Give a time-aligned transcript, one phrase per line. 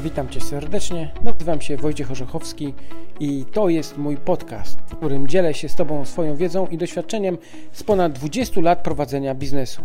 [0.00, 1.12] Witam Cię serdecznie.
[1.22, 2.74] Nazywam się Wojciech Orzechowski
[3.20, 7.38] i to jest mój podcast, w którym dzielę się z Tobą swoją wiedzą i doświadczeniem
[7.72, 9.82] z ponad 20 lat prowadzenia biznesu.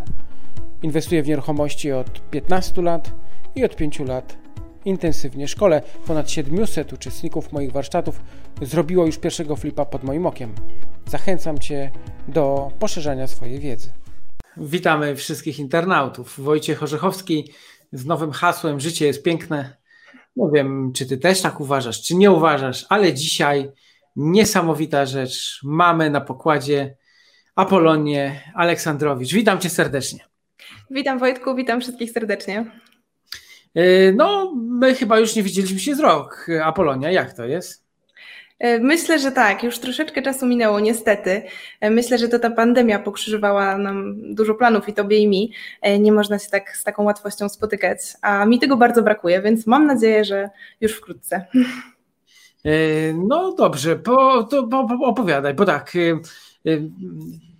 [0.82, 3.12] Inwestuję w nieruchomości od 15 lat
[3.54, 4.36] i od 5 lat
[4.84, 5.82] intensywnie szkole.
[6.06, 8.20] Ponad 700 uczestników moich warsztatów
[8.62, 10.54] zrobiło już pierwszego flipa pod moim okiem.
[11.06, 11.90] Zachęcam Cię
[12.28, 13.92] do poszerzania swojej wiedzy.
[14.56, 16.40] Witamy wszystkich internautów.
[16.40, 17.52] Wojciech Orzechowski
[17.92, 19.81] z nowym hasłem Życie jest piękne.
[20.36, 23.72] Nie wiem, czy ty też tak uważasz, czy nie uważasz, ale dzisiaj
[24.16, 25.60] niesamowita rzecz.
[25.64, 26.96] Mamy na pokładzie
[27.54, 29.32] Apolonię Aleksandrowicz.
[29.32, 30.24] Witam cię serdecznie.
[30.90, 32.80] Witam Wojtku, witam wszystkich serdecznie.
[33.74, 36.46] Yy, no, my chyba już nie widzieliśmy się z rok.
[36.64, 37.91] Apolonia, jak to jest?
[38.62, 41.42] E, myślę, że tak, już troszeczkę czasu minęło, niestety.
[41.80, 45.52] E, myślę, że to ta pandemia pokrzyżowała nam dużo planów i tobie i mi.
[45.80, 49.66] E, nie można się tak z taką łatwością spotykać, a mi tego bardzo brakuje, więc
[49.66, 51.46] mam nadzieję, że już wkrótce.
[53.14, 55.92] No dobrze, po, to, po, po, opowiadaj, bo tak.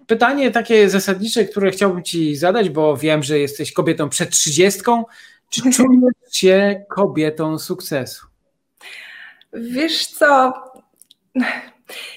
[0.06, 5.04] Pytanie takie zasadnicze, które chciałbym Ci zadać, bo wiem, że jesteś kobietą przed trzydziestką.
[5.50, 8.26] Czy czujesz się kobietą sukcesu?
[9.52, 10.52] Wiesz co,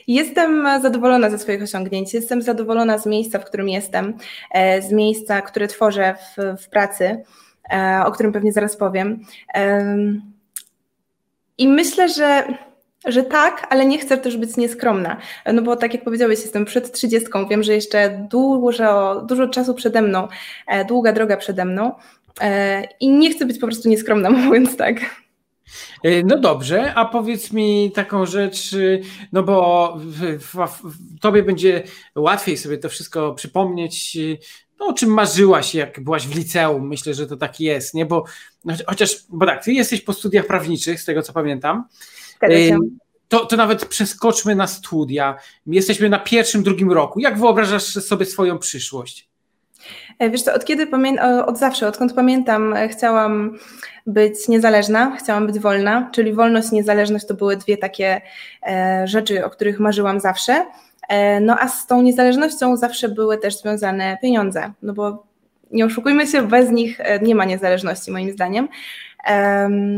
[0.07, 4.17] Jestem zadowolona ze swoich osiągnięć, jestem zadowolona z miejsca, w którym jestem,
[4.51, 7.23] e, z miejsca, które tworzę w, w pracy,
[7.73, 9.19] e, o którym pewnie zaraz powiem.
[11.57, 12.43] I myślę, że
[13.07, 15.17] że tak, ale nie chcę też być nieskromna.
[15.53, 20.01] No bo tak jak powiedziałeś, jestem przed trzydziestką, wiem, że jeszcze dużo, dużo czasu przede
[20.01, 20.27] mną,
[20.67, 21.91] e, długa droga przede mną
[22.99, 24.95] i nie chcę być po prostu nieskromna, mówiąc tak.
[26.03, 31.43] E, no dobrze, a powiedz mi taką rzecz, y, no bo w, w, w, tobie
[31.43, 31.83] będzie
[32.15, 34.37] łatwiej sobie to wszystko przypomnieć, y,
[34.79, 36.87] no, o czym marzyłaś, jak byłaś w liceum.
[36.87, 38.05] Myślę, że to tak jest, nie?
[38.05, 38.25] Bo
[38.87, 41.83] chociaż, bo tak, ty jesteś po studiach prawniczych, z tego co pamiętam.
[42.43, 42.77] Y,
[43.27, 45.35] to, to nawet przeskoczmy na studia.
[45.67, 47.19] Jesteśmy na pierwszym, drugim roku.
[47.19, 49.29] Jak wyobrażasz sobie swoją przyszłość?
[50.19, 50.87] E, wiesz co, od kiedy
[51.45, 53.57] od zawsze, odkąd pamiętam, e, chciałam
[54.07, 58.21] być niezależna, chciałam być wolna, czyli wolność i niezależność to były dwie takie
[58.67, 60.65] e, rzeczy, o których marzyłam zawsze.
[61.41, 65.23] No a z tą niezależnością zawsze były też związane pieniądze, no bo
[65.71, 68.67] nie oszukujmy się, bez nich nie ma niezależności moim zdaniem.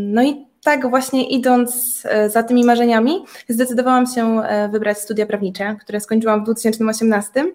[0.01, 6.41] No i tak właśnie idąc za tymi marzeniami, zdecydowałam się wybrać studia prawnicze, które skończyłam
[6.41, 7.53] w 2018 mm,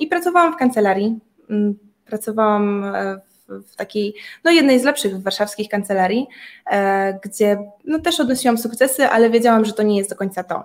[0.00, 1.18] i pracowałam w kancelarii.
[1.50, 4.14] Mm, pracowałam e, w takiej,
[4.44, 6.26] no jednej z lepszych warszawskich kancelarii,
[6.70, 10.62] e, gdzie no też odnosiłam sukcesy, ale wiedziałam, że to nie jest do końca to.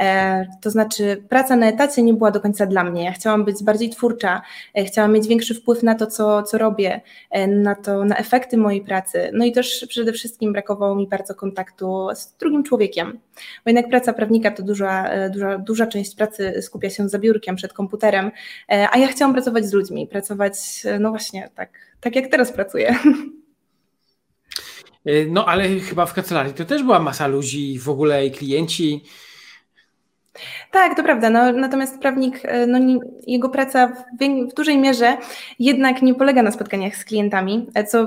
[0.00, 3.04] E, to znaczy praca na etacie nie była do końca dla mnie.
[3.04, 4.42] Ja chciałam być bardziej twórcza,
[4.86, 7.00] chciałam mieć większy wpływ na to, co, co robię,
[7.48, 9.30] na to, na efekty mojej pracy.
[9.32, 13.12] No i też przede wszystkim brakowało mi bardzo kontaktu z drugim człowiekiem,
[13.64, 17.72] bo jednak praca prawnika to duża, duża, duża część pracy skupia się za biurkiem, przed
[17.72, 18.30] komputerem,
[18.68, 20.54] a ja chciałam pracować z ludźmi, pracować,
[21.00, 22.98] no właśnie tak tak jak teraz pracuję.
[25.04, 29.04] E, no ale chyba w kancelarii to też była masa ludzi, w ogóle i klienci.
[30.70, 31.30] Tak, to prawda.
[31.30, 35.16] No, natomiast prawnik, e, no, jego praca w, w, dużej mierze
[35.58, 38.06] jednak nie polega na spotkaniach z klientami, e, co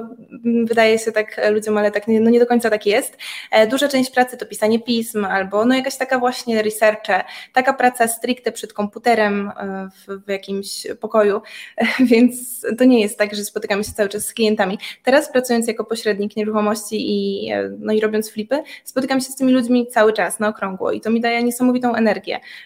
[0.63, 3.17] wydaje się tak ludziom, ale tak nie, no nie do końca tak jest.
[3.51, 8.07] E, duża część pracy to pisanie pism albo no jakaś taka właśnie researche, taka praca
[8.07, 9.51] stricte przed komputerem
[9.91, 11.41] w, w jakimś pokoju,
[12.11, 14.79] więc to nie jest tak, że spotykamy się cały czas z klientami.
[15.03, 19.87] Teraz pracując jako pośrednik nieruchomości i, no i robiąc flipy, spotykam się z tymi ludźmi
[19.87, 22.20] cały czas na okrągło i to mi daje niesamowitą energię.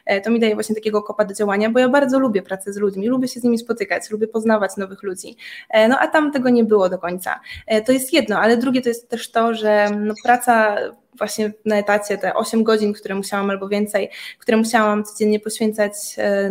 [0.06, 2.78] E, to mi daje właśnie takiego kopa do działania, bo ja bardzo lubię pracę z
[2.78, 5.38] ludźmi, lubię się z nimi spotykać, lubię poznawać nowych ludzi.
[5.70, 7.40] E, no a tam tego nie było do końca.
[7.68, 10.78] E, to jest jedno, ale drugie to jest też to, że no, praca
[11.18, 15.94] właśnie na etacie, te 8 godzin, które musiałam albo więcej, które musiałam codziennie poświęcać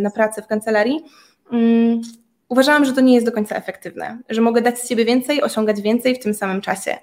[0.00, 1.04] na pracę w kancelarii,
[1.52, 2.00] um,
[2.48, 5.80] uważałam, że to nie jest do końca efektywne, że mogę dać z siebie więcej, osiągać
[5.80, 6.98] więcej w tym samym czasie.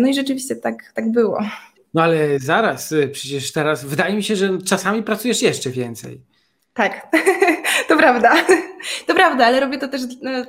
[0.00, 1.38] No i rzeczywiście tak, tak było.
[1.94, 6.20] No ale zaraz, y, przecież teraz wydaje mi się, że czasami pracujesz jeszcze więcej.
[6.74, 7.06] Tak,
[7.88, 8.34] to prawda.
[9.06, 10.02] To prawda, ale robię to też.
[10.22, 10.44] No,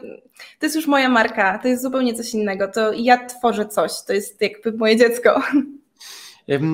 [0.60, 2.68] to jest już moja marka, to jest zupełnie coś innego.
[2.68, 5.42] To ja tworzę coś, to jest jakby moje dziecko.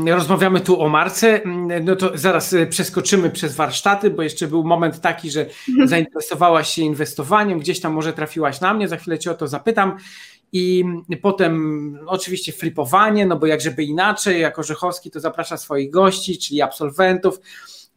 [0.08, 1.42] Rozmawiamy tu o marce,
[1.84, 5.46] no to zaraz y, przeskoczymy przez warsztaty, bo jeszcze był moment taki, że
[5.86, 9.98] zainteresowałaś się inwestowaniem, gdzieś tam może trafiłaś na mnie, za chwilę Cię o to zapytam.
[10.52, 10.84] I
[11.22, 16.62] potem oczywiście flipowanie, no bo jak żeby inaczej, jako Rzechowski to zaprasza swoich gości, czyli
[16.62, 17.40] absolwentów.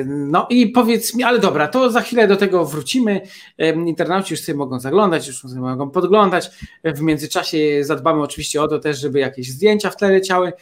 [0.05, 3.21] no i powiedz mi, ale dobra, to za chwilę do tego wrócimy.
[3.85, 6.49] Internauci już sobie mogą zaglądać, już sobie mogą podglądać.
[6.83, 10.53] W międzyczasie zadbamy oczywiście o to też, żeby jakieś zdjęcia w tle leciały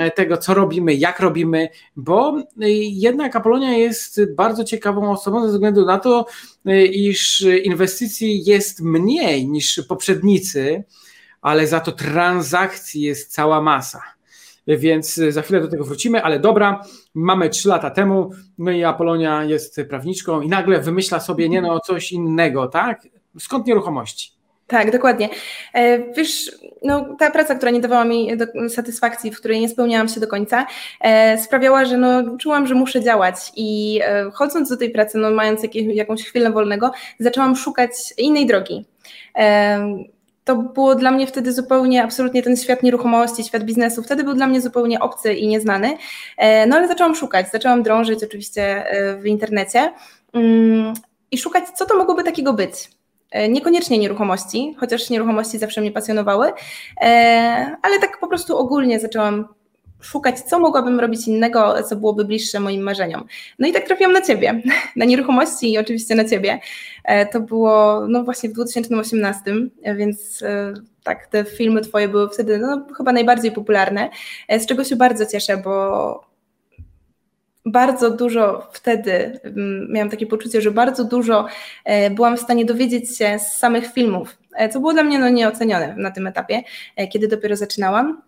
[0.00, 5.52] e, tego, co robimy, jak robimy, bo e, jednak Apolonia jest bardzo ciekawą osobą ze
[5.52, 6.26] względu na to,
[6.92, 10.84] iż inwestycji jest mniej niż poprzednicy,
[11.40, 14.02] ale za to transakcji jest cała masa
[14.66, 16.84] więc za chwilę do tego wrócimy, ale dobra,
[17.14, 21.80] mamy trzy lata temu, no i Apolonia jest prawniczką i nagle wymyśla sobie, nie no,
[21.80, 23.08] coś innego, tak?
[23.38, 24.41] Skąd nieruchomości?
[24.72, 25.28] Tak, dokładnie.
[25.74, 26.52] E, wiesz,
[26.82, 28.28] no, ta praca, która nie dawała mi
[28.68, 30.66] satysfakcji, w której nie spełniałam się do końca,
[31.00, 35.30] e, sprawiała, że no, czułam, że muszę działać i e, chodząc do tej pracy, no,
[35.30, 38.84] mając jakieś, jakąś chwilę wolnego, zaczęłam szukać innej drogi
[40.44, 44.46] to było dla mnie wtedy zupełnie, absolutnie ten świat nieruchomości, świat biznesu, wtedy był dla
[44.46, 45.96] mnie zupełnie obcy i nieznany.
[46.66, 48.84] No ale zaczęłam szukać, zaczęłam drążyć oczywiście
[49.20, 49.92] w internecie
[50.32, 50.94] mm,
[51.30, 52.90] i szukać, co to mogłoby takiego być.
[53.32, 56.52] E, niekoniecznie nieruchomości, chociaż nieruchomości zawsze mnie pasjonowały,
[57.82, 59.48] ale tak po prostu ogólnie zaczęłam
[60.02, 63.24] szukać, co mogłabym robić innego, co byłoby bliższe moim marzeniom.
[63.58, 64.62] No i tak trafiłam na Ciebie,
[64.96, 66.60] na nieruchomości i oczywiście na Ciebie.
[67.04, 69.54] E, to było no właśnie w 2018,
[69.96, 74.10] więc e, tak, te filmy Twoje były wtedy no, chyba najbardziej popularne,
[74.48, 76.31] e, z czego się bardzo cieszę, bo
[77.66, 81.46] bardzo dużo wtedy mm, miałam takie poczucie, że bardzo dużo
[82.10, 84.38] byłam w stanie dowiedzieć się z samych filmów,
[84.72, 86.62] co było dla mnie no, nieocenione na tym etapie,
[87.12, 88.22] kiedy dopiero zaczynałam.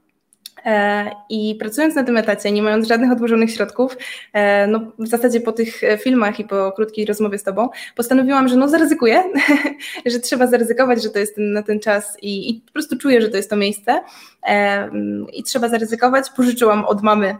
[0.64, 3.96] E, I pracując na tym etacie, nie mając żadnych odłożonych środków,
[4.32, 8.56] e, no w zasadzie po tych filmach i po krótkiej rozmowie z Tobą, postanowiłam, że
[8.56, 9.24] no zaryzykuję,
[10.06, 13.28] że trzeba zaryzykować, że to jest na ten czas i, i po prostu czuję, że
[13.28, 14.02] to jest to miejsce
[14.46, 14.90] e,
[15.32, 16.30] i trzeba zaryzykować.
[16.36, 17.36] Pożyczyłam od mamy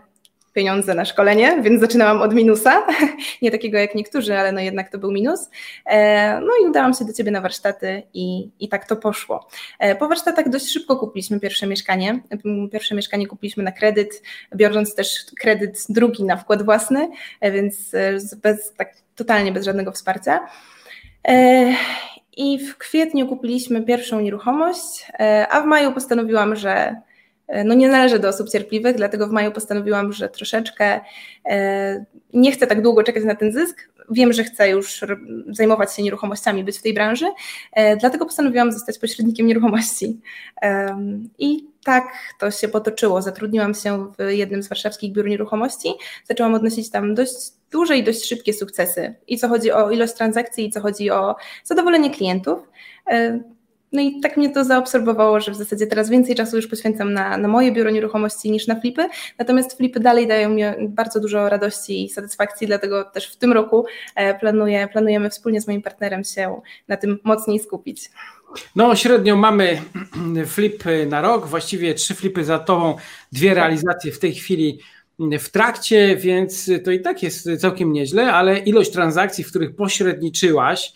[0.55, 2.87] pieniądze na szkolenie, więc zaczynałam od minusa,
[3.43, 5.51] nie takiego jak niektórzy, ale no jednak to był minus.
[5.87, 9.49] E, no i udałam się do Ciebie na warsztaty i, i tak to poszło.
[9.79, 12.21] E, po warsztatach dość szybko kupiliśmy pierwsze mieszkanie.
[12.73, 14.23] Pierwsze mieszkanie kupiliśmy na kredyt,
[14.57, 17.09] biorąc też kredyt drugi na wkład własny,
[17.41, 17.93] e, więc
[18.43, 20.41] bez, tak totalnie bez żadnego wsparcia.
[22.37, 25.07] I w kwietniu kupiliśmy pierwszą nieruchomość,
[25.51, 26.97] a w maju postanowiłam, że
[27.65, 31.01] no nie należę do osób cierpliwych, dlatego w maju postanowiłam, że troszeczkę
[31.45, 32.05] e,
[32.35, 33.89] nie chcę tak długo czekać na ten zysk.
[34.11, 35.01] Wiem, że chcę już
[35.49, 37.27] zajmować się nieruchomościami, być w tej branży,
[37.73, 40.21] e, dlatego postanowiłam zostać pośrednikiem nieruchomości.
[41.39, 42.05] I tak
[42.39, 43.23] to się potoczyło.
[43.23, 45.89] Zatrudniłam się w jednym z warszawskich biur nieruchomości,
[46.25, 49.15] zaczęłam odnosić tam dość duże i dość szybkie sukcesy.
[49.29, 52.69] I co chodzi o ilość transakcji, i co chodzi o zadowolenie klientów.
[53.95, 57.37] No i tak mnie to zaobserwowało, że w zasadzie teraz więcej czasu już poświęcam na,
[57.37, 59.09] na moje biuro nieruchomości niż na flipy,
[59.39, 63.87] natomiast flipy dalej dają mi bardzo dużo radości i satysfakcji, dlatego też w tym roku
[64.15, 68.11] e, planuję, planujemy wspólnie z moim partnerem się na tym mocniej skupić.
[68.77, 69.83] No, średnio mamy
[70.55, 72.97] flipy na rok, właściwie trzy flipy za tobą,
[73.33, 74.79] dwie realizacje w tej chwili
[75.41, 80.93] w trakcie, więc to i tak jest całkiem nieźle, ale ilość transakcji, w których pośredniczyłaś,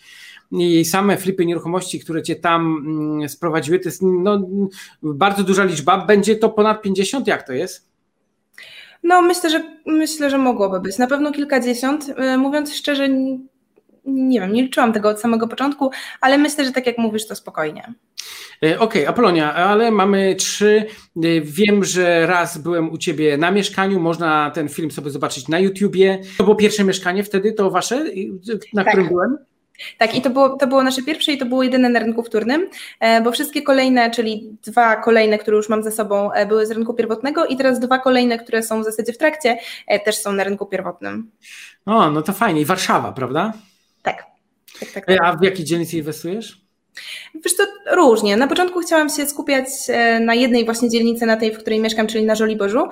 [0.51, 4.47] i same flipy nieruchomości, które cię tam mm, sprowadziły, to jest no,
[5.03, 6.05] bardzo duża liczba.
[6.05, 7.89] Będzie to ponad 50, jak to jest?
[9.03, 10.97] No, myślę, że myślę, że mogłoby być.
[10.97, 12.13] Na pewno kilkadziesiąt.
[12.17, 13.09] E, mówiąc szczerze,
[14.05, 15.91] nie wiem, nie liczyłam tego od samego początku,
[16.21, 17.93] ale myślę, że tak jak mówisz, to spokojnie.
[18.63, 20.85] E, okej, okay, Apolonia, ale mamy trzy.
[21.17, 25.59] E, wiem, że raz byłem u Ciebie na mieszkaniu, można ten film sobie zobaczyć na
[25.59, 26.21] YouTubie.
[26.37, 28.05] To było pierwsze mieszkanie wtedy, to Wasze,
[28.73, 28.93] na tak.
[28.93, 29.37] którym byłem?
[29.97, 32.69] Tak, i to było, to było nasze pierwsze i to było jedyne na rynku wtórnym,
[32.99, 36.71] e, bo wszystkie kolejne, czyli dwa kolejne, które już mam ze sobą, e, były z
[36.71, 39.57] rynku pierwotnego i teraz dwa kolejne, które są w zasadzie w trakcie,
[39.87, 41.31] e, też są na rynku pierwotnym.
[41.85, 42.61] O, no to fajnie.
[42.61, 43.53] I Warszawa, prawda?
[44.03, 44.23] Tak.
[44.79, 45.17] tak, tak, tak.
[45.23, 46.61] A w jakiej dzielnicy inwestujesz?
[47.35, 47.63] Wiesz, to
[47.95, 48.37] różnie.
[48.37, 49.67] Na początku chciałam się skupiać
[50.21, 52.87] na jednej właśnie dzielnicy, na tej, w której mieszkam, czyli na Żoliborzu.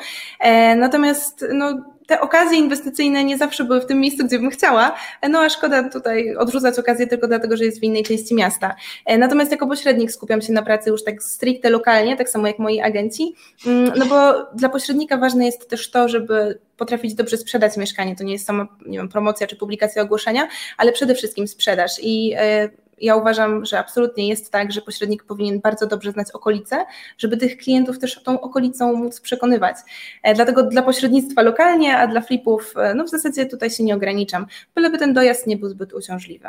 [0.75, 4.95] Natomiast no, te okazje inwestycyjne nie zawsze były w tym miejscu, gdzie bym chciała,
[5.29, 8.75] no a szkoda tutaj odrzucać okazję tylko dlatego, że jest w innej części miasta.
[9.05, 12.59] E, natomiast jako pośrednik skupiam się na pracy już tak stricte lokalnie, tak samo jak
[12.59, 13.35] moi agenci,
[13.65, 18.15] mm, no bo dla pośrednika ważne jest też to, żeby potrafić dobrze sprzedać mieszkanie.
[18.15, 20.47] To nie jest sama nie wiem, promocja czy publikacja ogłoszenia,
[20.77, 21.91] ale przede wszystkim sprzedaż.
[22.01, 22.69] I e,
[23.01, 26.85] ja uważam, że absolutnie jest tak, że pośrednik powinien bardzo dobrze znać okolice,
[27.17, 29.77] żeby tych klientów też tą okolicą móc przekonywać.
[30.23, 33.95] E, dlatego dla pośrednictwa lokalnie, a dla flipów, e, no w zasadzie tutaj się nie
[33.95, 36.47] ograniczam, byleby ten dojazd nie był zbyt uciążliwy.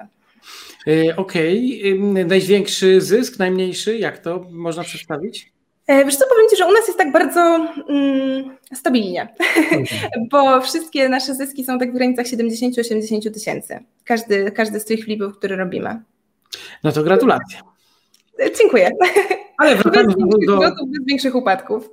[1.16, 2.24] Okej, okay.
[2.24, 5.52] największy zysk, najmniejszy, jak to można przedstawić?
[5.88, 9.28] E, wiesz co, powiem Ci, że u nas jest tak bardzo mm, stabilnie,
[9.66, 9.84] mhm.
[10.30, 13.78] bo wszystkie nasze zyski są tak w granicach 70-80 tysięcy.
[14.04, 16.02] Każdy, każdy z tych flipów, który robimy.
[16.84, 17.58] No to gratulacje.
[18.58, 18.90] Dziękuję.
[19.58, 20.14] Ale wracamy
[20.46, 20.58] do...
[20.58, 21.90] bez większych upadków.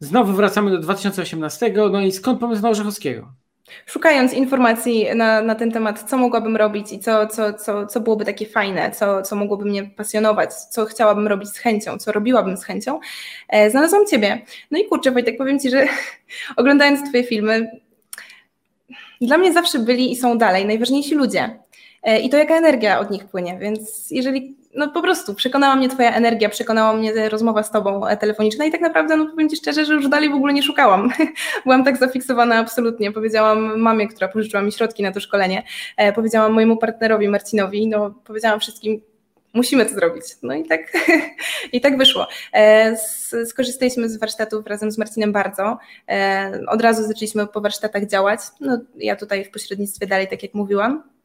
[0.00, 3.32] Znowu wracamy do 2018, no i skąd pomysł na Orzechowskiego?
[3.86, 8.24] szukając informacji na, na ten temat, co mogłabym robić i co, co, co, co byłoby
[8.24, 12.64] takie fajne, co, co mogłoby mnie pasjonować, co chciałabym robić z chęcią, co robiłabym z
[12.64, 13.00] chęcią,
[13.48, 14.42] e, znalazłam Ciebie.
[14.70, 15.86] No i kurczę, Wojtek, powiem Ci, że
[16.56, 17.70] oglądając Twoje filmy,
[19.20, 21.58] dla mnie zawsze byli i są dalej najważniejsi ludzie.
[22.06, 25.88] E, I to jaka energia od nich płynie, więc jeżeli no po prostu przekonała mnie
[25.88, 29.56] Twoja energia, przekonała mnie rozmowa z Tobą e, telefoniczna i tak naprawdę, no powiem Ci
[29.56, 31.12] szczerze, że już dalej w ogóle nie szukałam.
[31.64, 33.12] Byłam tak zafiksowana absolutnie.
[33.12, 35.62] Powiedziałam mamie, która pożyczyła mi środki na to szkolenie,
[35.96, 39.00] e, powiedziałam mojemu partnerowi Marcinowi, no powiedziałam wszystkim,
[39.54, 40.24] musimy to zrobić.
[40.42, 40.80] No i tak,
[41.72, 42.26] i tak wyszło.
[43.46, 45.78] Skorzystaliśmy z warsztatów razem z Marcinem bardzo.
[46.68, 48.40] Od razu zaczęliśmy po warsztatach działać.
[48.60, 51.15] No, ja tutaj w pośrednictwie dalej, tak jak mówiłam.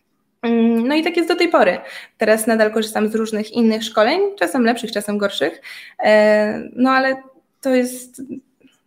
[0.41, 1.77] Mm, no i tak jest do tej pory.
[2.17, 5.61] Teraz nadal korzystam z różnych innych szkoleń, czasem lepszych, czasem gorszych,
[6.03, 7.23] e, no ale
[7.61, 8.21] to jest,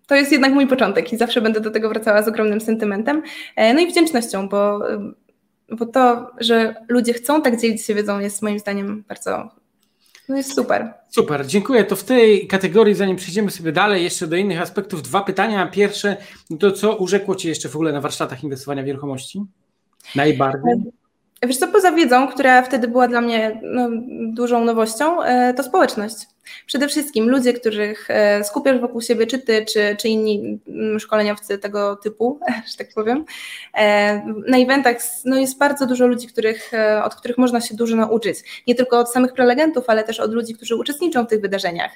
[0.07, 3.23] to jest jednak mój początek i zawsze będę do tego wracała z ogromnym sentymentem,
[3.57, 4.81] e, no i wdzięcznością, bo,
[5.71, 9.51] bo to, że ludzie chcą tak dzielić się wiedzą jest moim zdaniem bardzo,
[10.29, 10.95] no jest super.
[11.09, 11.85] Super, dziękuję.
[11.85, 15.67] To w tej kategorii, zanim przejdziemy sobie dalej jeszcze do innych aspektów, dwa pytania.
[15.67, 16.17] Pierwsze,
[16.61, 19.43] to co urzekło Cię jeszcze w ogóle na warsztatach inwestowania w nieruchomości?
[20.15, 21.04] Najbardziej?
[21.47, 23.89] Wiesz co, poza wiedzą, która wtedy była dla mnie no,
[24.33, 26.17] dużą nowością, e, to społeczność.
[26.67, 31.59] Przede wszystkim ludzie, których e, skupiasz wokół siebie, czy ty, czy, czy inni mm, szkoleniowcy
[31.59, 33.25] tego typu, że tak powiem.
[33.75, 34.17] E,
[34.49, 36.73] na eventach no, jest bardzo dużo ludzi, których,
[37.05, 38.39] od których można się dużo nauczyć.
[38.67, 41.91] Nie tylko od samych prelegentów, ale też od ludzi, którzy uczestniczą w tych wydarzeniach.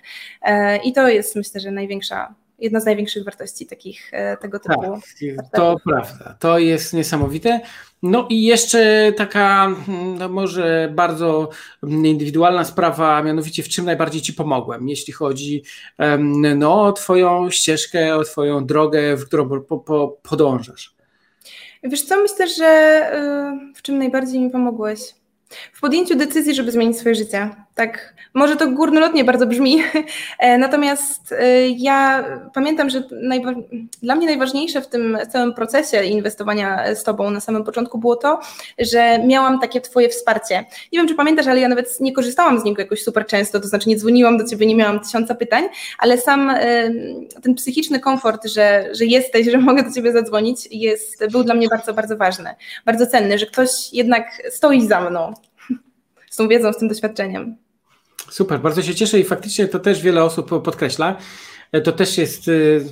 [0.84, 5.00] I to jest myślę, że największa jedna z największych wartości takich tego typu.
[5.36, 7.60] Tak, to prawda, to jest niesamowite.
[8.02, 9.68] No i jeszcze taka,
[10.18, 11.48] no może bardzo
[11.82, 15.62] indywidualna sprawa, mianowicie w czym najbardziej Ci pomogłem, jeśli chodzi
[16.56, 20.94] no, o Twoją ścieżkę, o Twoją drogę, w którą po, po, podążasz.
[21.82, 23.00] Wiesz co, myślę, że
[23.70, 25.00] y, w czym najbardziej mi pomogłeś?
[25.72, 27.50] w podjęciu decyzji, żeby zmienić swoje życie.
[27.78, 29.82] Tak, może to górnolotnie bardzo brzmi,
[30.38, 33.02] e, natomiast e, ja pamiętam, że
[34.02, 38.40] dla mnie najważniejsze w tym całym procesie inwestowania z Tobą na samym początku było to,
[38.78, 40.64] że miałam takie Twoje wsparcie.
[40.92, 43.68] Nie wiem, czy pamiętasz, ale ja nawet nie korzystałam z niego jakoś super często, to
[43.68, 45.68] znaczy nie dzwoniłam do Ciebie, nie miałam tysiąca pytań,
[45.98, 46.60] ale sam e,
[47.42, 51.68] ten psychiczny komfort, że, że jesteś, że mogę do Ciebie zadzwonić, jest, był dla mnie
[51.68, 52.54] bardzo, bardzo ważny,
[52.86, 55.34] bardzo cenny, że ktoś jednak stoi za mną,
[56.30, 57.67] z tą wiedzą, z tym doświadczeniem.
[58.30, 61.16] Super, bardzo się cieszę i faktycznie to też wiele osób podkreśla.
[61.84, 62.84] To też jest y,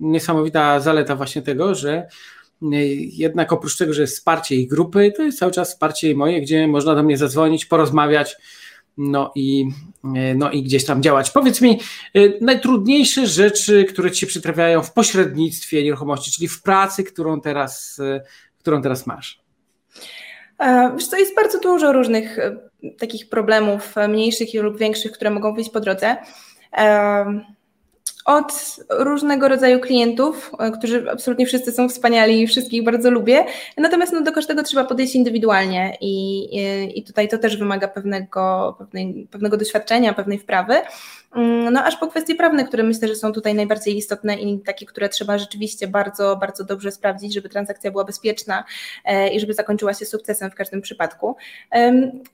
[0.00, 2.06] niesamowita zaleta właśnie tego, że
[2.62, 2.66] y,
[3.12, 6.68] jednak oprócz tego, że jest wsparcie ich grupy, to jest cały czas wsparcie moje, gdzie
[6.68, 8.36] można do mnie zadzwonić, porozmawiać,
[8.96, 9.68] no i,
[10.36, 11.30] no i gdzieś tam działać.
[11.30, 11.80] Powiedz mi,
[12.40, 18.00] najtrudniejsze rzeczy, które ci się przytrafiają w pośrednictwie nieruchomości, czyli w pracy, którą teraz,
[18.58, 19.40] którą teraz masz.
[20.58, 22.67] E, wiesz co, jest bardzo dużo różnych e,
[22.98, 26.16] takich problemów, mniejszych lub większych, które mogą wyjść po drodze.
[28.28, 33.44] Od różnego rodzaju klientów, którzy absolutnie wszyscy są wspaniali i wszystkich bardzo lubię,
[33.76, 39.28] natomiast no, do każdego trzeba podejść indywidualnie i, i tutaj to też wymaga pewnego, pewnej,
[39.30, 40.74] pewnego doświadczenia, pewnej wprawy.
[41.36, 44.86] Mm, no aż po kwestie prawne, które myślę, że są tutaj najbardziej istotne i takie,
[44.86, 48.64] które trzeba rzeczywiście bardzo, bardzo dobrze sprawdzić, żeby transakcja była bezpieczna
[49.04, 51.36] e, i żeby zakończyła się sukcesem w każdym przypadku.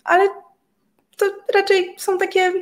[0.05, 0.29] Ale
[1.17, 2.53] to raczej są takie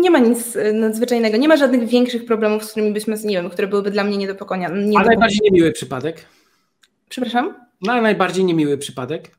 [0.00, 3.50] nie ma nic e, nadzwyczajnego, nie ma żadnych większych problemów, z którymi byśmy, nie wiem,
[3.50, 4.68] które byłyby dla mnie nie do pokonania.
[4.68, 6.26] Nie A najbardziej niemiły przypadek?
[7.08, 7.54] Przepraszam?
[7.80, 9.30] No, najbardziej niemiły przypadek?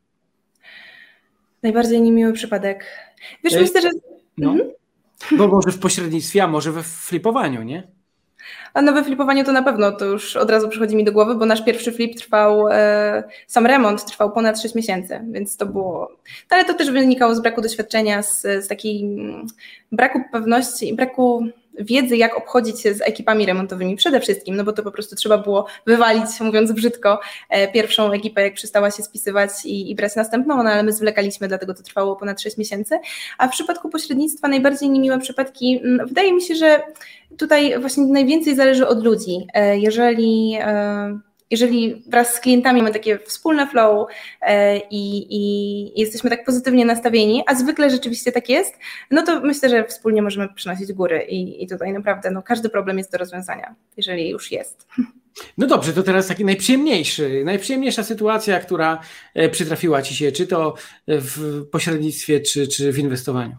[1.64, 2.86] Najbardziej niemiły przypadek.
[3.44, 3.62] Wiesz, e...
[3.62, 3.90] myślę, że...
[4.38, 4.52] No.
[4.52, 4.72] Mhm.
[5.32, 7.95] Bo może w pośrednictwie, a może we flipowaniu, nie?
[8.74, 11.46] A nowe flipowanie to na pewno, to już od razu przychodzi mi do głowy, bo
[11.46, 16.12] nasz pierwszy flip trwał, e, sam remont trwał ponad 6 miesięcy, więc to było,
[16.50, 19.10] ale to też wynikało z braku doświadczenia, z, z takiej
[19.92, 21.48] braku pewności, braku
[21.80, 25.38] wiedzy, jak obchodzić się z ekipami remontowymi przede wszystkim, no bo to po prostu trzeba
[25.38, 30.64] było wywalić, mówiąc brzydko, e, pierwszą ekipę, jak przestała się spisywać i, i brać następną,
[30.64, 33.00] no ale my zwlekaliśmy, dlatego to trwało ponad 6 miesięcy.
[33.38, 36.82] A w przypadku pośrednictwa najbardziej niemiłe przypadki, mm, wydaje mi się, że
[37.38, 39.48] tutaj właśnie najwięcej zależy od ludzi.
[39.54, 40.58] E, jeżeli
[41.52, 44.08] jeżeli wraz z klientami mamy takie wspólne flow
[44.42, 48.74] e, i, i, jesteśmy tak pozytywnie nastawieni, a zwykle rzeczywiście tak jest,
[49.12, 52.98] no to myślę, że wspólnie możemy przynosić góry i, i tutaj naprawdę no, każdy problem
[52.98, 54.88] jest do rozwiązania, jeżeli już jest.
[55.58, 59.00] No dobrze, to teraz taki najprzyjemniejszy, najprzyjemniejsza sytuacja, która
[59.34, 60.76] e, przytrafiła Ci się, czy to
[61.08, 63.56] w pośrednictwie, czy, czy w inwestowaniu.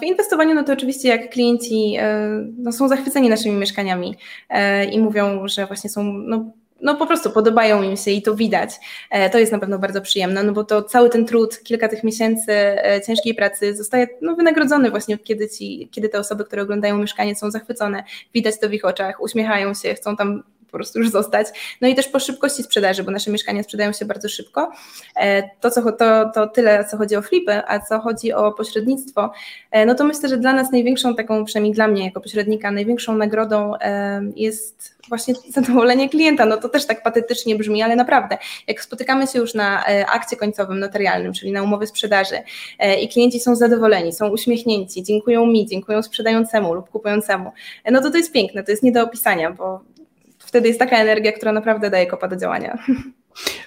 [0.00, 2.28] W inwestowaniu, no to oczywiście jak klienci e,
[2.58, 4.16] no, są zachwyceni naszymi mieszkaniami
[4.48, 8.34] e, i mówią, że właśnie są no, no po prostu podobają im się i to
[8.34, 8.70] widać.
[9.10, 12.04] E, to jest na pewno bardzo przyjemne, no bo to cały ten trud, kilka tych
[12.04, 12.52] miesięcy
[13.06, 17.50] ciężkiej pracy zostaje no, wynagrodzony właśnie, kiedy, ci, kiedy te osoby, które oglądają mieszkanie są
[17.50, 18.04] zachwycone,
[18.34, 21.46] widać to w ich oczach, uśmiechają się, chcą tam po prostu już zostać.
[21.80, 24.72] No i też po szybkości sprzedaży, bo nasze mieszkania sprzedają się bardzo szybko.
[25.16, 29.32] E, to, co, to, to tyle, co chodzi o flipy, a co chodzi o pośrednictwo,
[29.70, 33.16] e, no to myślę, że dla nas największą taką, przynajmniej dla mnie jako pośrednika, największą
[33.16, 36.46] nagrodą e, jest właśnie zadowolenie klienta.
[36.46, 40.80] No to też tak patetycznie brzmi, ale naprawdę, jak spotykamy się już na akcie końcowym
[40.80, 42.36] notarialnym, czyli na umowie sprzedaży
[43.00, 47.52] i klienci są zadowoleni, są uśmiechnięci, dziękują mi, dziękują sprzedającemu lub kupującemu,
[47.90, 49.80] no to to jest piękne, to jest nie do opisania, bo
[50.52, 52.78] wtedy jest taka energia, która naprawdę daje kopa do działania.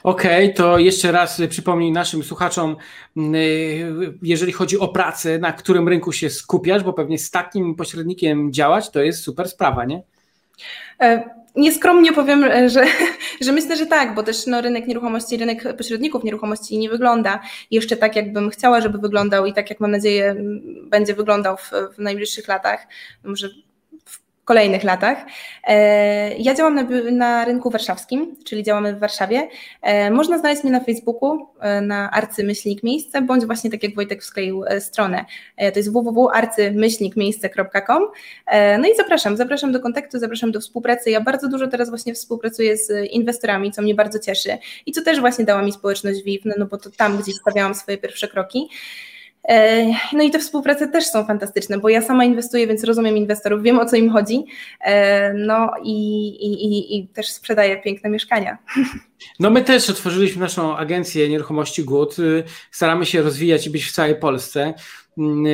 [0.04, 2.75] Okej, okay, to jeszcze raz przypomnij naszym słuchaczom,
[3.18, 8.54] y, jeżeli chodzi o pracę, na którym rynku się skupiasz, bo pewnie z takim pośrednikiem
[8.54, 10.04] działać to jest super sprawa, nie?
[11.01, 12.86] E, nieskromnie powiem, e, że,
[13.46, 17.39] że myślę, że tak, bo też no, rynek nieruchomości, rynek pośredników nieruchomości nie wygląda
[17.72, 20.36] jeszcze tak, jakbym chciała, żeby wyglądał i tak, jak mam nadzieję,
[20.84, 22.88] będzie wyglądał w, w najbliższych latach.
[23.24, 23.50] Może
[24.46, 25.18] kolejnych latach.
[25.64, 29.48] E, ja działam na, na, rynku warszawskim, czyli działamy w Warszawie.
[29.82, 34.22] E, można znaleźć mnie na Facebooku, e, na arcymyślnik miejsce, bądź właśnie tak jak Wojtek
[34.22, 35.25] wskleił stronę.
[35.58, 38.04] To jest www.arcymyślnikmiejsce.com.
[38.80, 41.12] No i zapraszam, zapraszam do kontaktu, zapraszam do współpracy.
[41.12, 45.20] Ja bardzo dużo teraz właśnie współpracuję z inwestorami, co mnie bardzo cieszy i co też
[45.20, 48.70] właśnie dała mi społeczność WIW, no, no bo to tam gdzieś stawiałam swoje pierwsze kroki.
[49.48, 53.64] E, no i te współprace też są fantastyczne, bo ja sama inwestuję, więc rozumiem inwestorów,
[53.64, 54.46] wiem o co im chodzi.
[54.81, 58.58] E, no i, i, i też sprzedaję piękne mieszkania.
[59.40, 62.16] No my też otworzyliśmy naszą agencję nieruchomości GUT.
[62.72, 64.74] Staramy się rozwijać i być w całej Polsce.
[65.18, 65.46] Mm,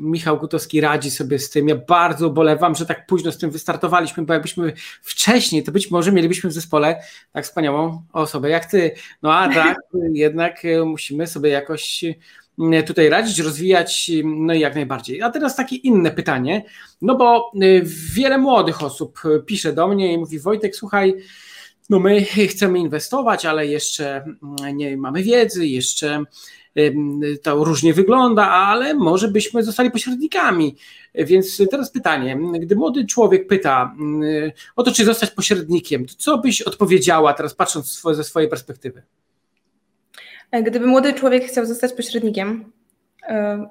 [0.00, 1.68] Michał Gutowski radzi sobie z tym.
[1.68, 6.12] Ja bardzo ubolewam, że tak późno z tym wystartowaliśmy, bo jakbyśmy wcześniej, to być może
[6.12, 7.02] mielibyśmy w zespole
[7.32, 8.94] tak wspaniałą osobę jak ty.
[9.22, 9.76] No a tak,
[10.12, 12.04] jednak musimy sobie jakoś
[12.86, 15.22] tutaj radzić, rozwijać, no i jak najbardziej.
[15.22, 16.64] A teraz takie inne pytanie,
[17.02, 17.82] no bo y,
[18.14, 21.14] wiele młodych osób pisze do mnie i mówi Wojtek, słuchaj,
[21.90, 26.24] no my chcemy inwestować, ale jeszcze mm, nie mamy wiedzy, jeszcze
[27.42, 30.76] to różnie wygląda, ale może byśmy zostali pośrednikami.
[31.14, 33.94] Więc teraz pytanie, gdy młody człowiek pyta
[34.76, 39.02] o to, czy zostać pośrednikiem, to co byś odpowiedziała teraz patrząc ze swojej perspektywy?
[40.52, 42.72] Gdyby młody człowiek chciał zostać pośrednikiem,
[43.28, 43.66] e,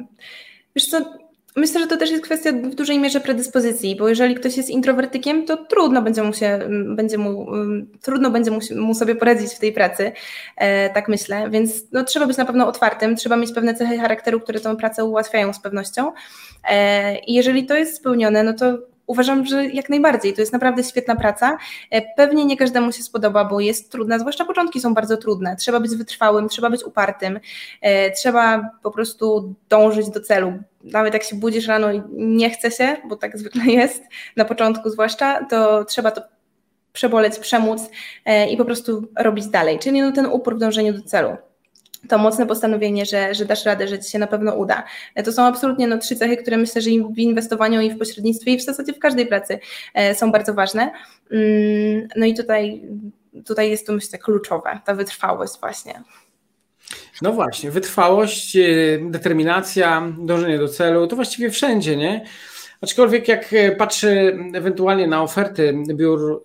[0.76, 1.20] wiesz co,
[1.56, 5.46] myślę, że to też jest kwestia w dużej mierze predyspozycji, bo jeżeli ktoś jest introwertykiem,
[5.46, 6.60] to trudno będzie mu się,
[6.96, 7.48] będzie mu,
[8.02, 10.12] trudno będzie mu, sobie poradzić w tej pracy,
[10.58, 14.39] e, tak myślę, więc no, trzeba być na pewno otwartym, trzeba mieć pewne cechy charakteru,
[14.39, 16.12] które tę pracę ułatwiają z pewnością.
[16.70, 18.78] E, i jeżeli to jest spełnione, no to
[19.10, 20.34] uważam, że jak najbardziej.
[20.34, 21.58] To jest naprawdę świetna praca.
[21.91, 25.56] E, pewnie nie każdemu się spodoba, bo jest trudna, zwłaszcza początki są bardzo trudne.
[25.56, 27.39] Trzeba być wytrwałym, trzeba być upartym,
[27.82, 30.54] e, trzeba po prostu dążyć do celu.
[30.84, 34.04] Nawet jak się budzisz rano i nie chce się, bo tak zwykle jest,
[34.36, 36.22] na początku zwłaszcza, to trzeba to
[36.93, 37.82] przeboleć, przemóc
[38.26, 39.80] e, i po prostu robić dalej.
[39.80, 41.38] Czyli no ten upór w dążeniu do celu
[42.08, 44.84] to mocne postanowienie, że, że dasz radę, że ci się na pewno uda.
[45.26, 48.58] To są absolutnie no, trzy cechy, które myślę, że w inwestowaniu i w pośrednictwie i
[48.58, 49.60] w zasadzie w każdej pracy
[49.94, 50.92] e, są bardzo ważne.
[51.32, 52.82] Mm, no i tutaj,
[53.46, 56.04] tutaj jest to myślę kluczowe, ta wytrwałość właśnie.
[57.22, 58.62] No właśnie, wytrwałość, e,
[59.02, 62.26] determinacja, dążenie do celu, to właściwie wszędzie, nie?
[62.82, 66.42] Aczkolwiek jak e, patrzę ewentualnie na oferty biur,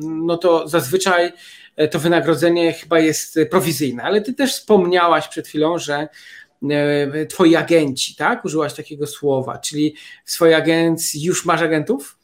[0.00, 5.78] no to zazwyczaj E, to wynagrodzenie chyba jest prowizyjne, ale ty też wspomniałaś przed chwilą,
[5.78, 6.08] że
[6.70, 8.44] e, twoi agenci, tak?
[8.44, 12.18] Użyłaś takiego słowa, czyli w swojej agencji już masz agentów?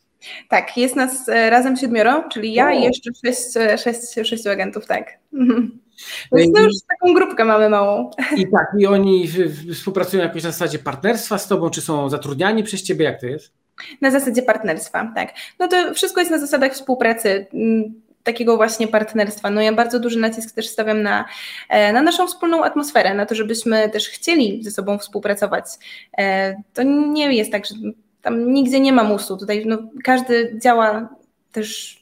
[0.49, 3.41] Tak, jest nas e, razem siedmioro, czyli ja i jeszcze sześć,
[3.83, 5.19] sześć, sześciu agentów, tak.
[6.33, 8.11] Więc to już taką grupkę mamy małą.
[8.37, 9.29] I tak, i oni
[9.75, 13.53] współpracują jakoś na zasadzie partnerstwa z tobą, czy są zatrudniani przez ciebie, jak to jest?
[14.01, 15.33] Na zasadzie partnerstwa, tak.
[15.59, 19.51] No to wszystko jest na zasadach współpracy mm, takiego właśnie partnerstwa.
[19.51, 21.25] No ja bardzo duży nacisk też stawiam na,
[21.69, 25.65] e, na naszą wspólną atmosferę, na to, żebyśmy też chcieli ze sobą współpracować.
[26.19, 27.75] E, to nie jest tak, że
[28.23, 29.37] tam nigdzie nie ma musu.
[29.37, 31.09] Tutaj no, każdy działa
[31.53, 31.99] też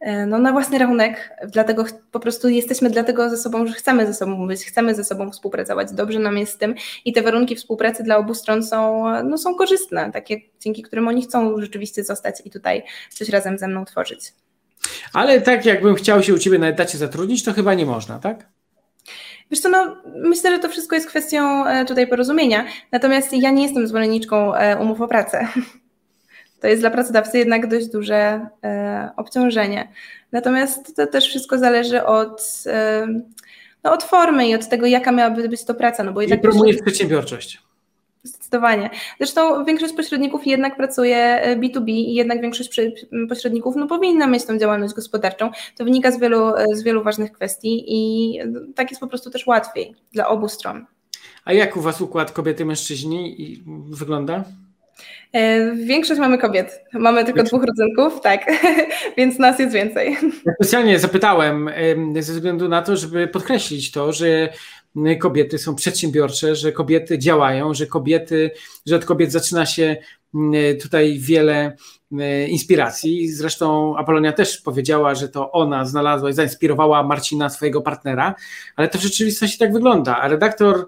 [0.00, 4.14] e, no, na własny rachunek, dlatego po prostu jesteśmy dlatego ze sobą, że chcemy ze
[4.14, 8.02] sobą być, chcemy ze sobą współpracować, dobrze nam jest z tym i te warunki współpracy
[8.02, 12.50] dla obu stron są, no, są korzystne, takie dzięki którym oni chcą rzeczywiście zostać i
[12.50, 14.32] tutaj coś razem ze mną tworzyć.
[15.12, 18.48] Ale tak jakbym chciał się u Ciebie na etacie zatrudnić, to chyba nie można, tak?
[19.50, 23.62] Wiesz co, no, myślę, że to wszystko jest kwestią e, tutaj porozumienia, natomiast ja nie
[23.62, 25.48] jestem zwolenniczką e, umów o pracę.
[26.60, 29.88] To jest dla pracodawcy jednak dość duże e, obciążenie.
[30.32, 32.64] Natomiast to też wszystko zależy od,
[33.84, 36.04] no, od formy i od tego, jaka miałaby być to praca.
[36.04, 37.62] No bo I promujesz przedsiębiorczość.
[38.46, 38.90] Zdecydowanie.
[39.18, 42.80] Zresztą większość pośredników jednak pracuje B2B i jednak większość
[43.28, 45.50] pośredników no, powinna mieć tą działalność gospodarczą.
[45.76, 48.38] To wynika z wielu, z wielu ważnych kwestii i
[48.74, 50.86] tak jest po prostu też łatwiej dla obu stron.
[51.44, 53.36] A jak u Was układ kobiety-mężczyźni
[53.90, 54.44] wygląda?
[55.32, 56.80] E, większość mamy kobiet.
[56.92, 58.46] Mamy tylko dwóch rodzynków, tak,
[59.18, 60.16] więc nas jest więcej.
[60.46, 61.70] Ja specjalnie zapytałem
[62.20, 64.48] ze względu na to, żeby podkreślić to, że
[65.18, 68.50] kobiety są przedsiębiorcze, że kobiety działają, że kobiety,
[68.86, 69.96] że od kobiet zaczyna się
[70.34, 71.76] mm, tutaj wiele
[72.12, 73.28] mm, inspiracji.
[73.28, 78.34] Zresztą Apolonia też powiedziała, że to ona znalazła i zainspirowała Marcina, swojego partnera,
[78.76, 80.16] ale to w rzeczywistości tak wygląda.
[80.16, 80.86] A redaktor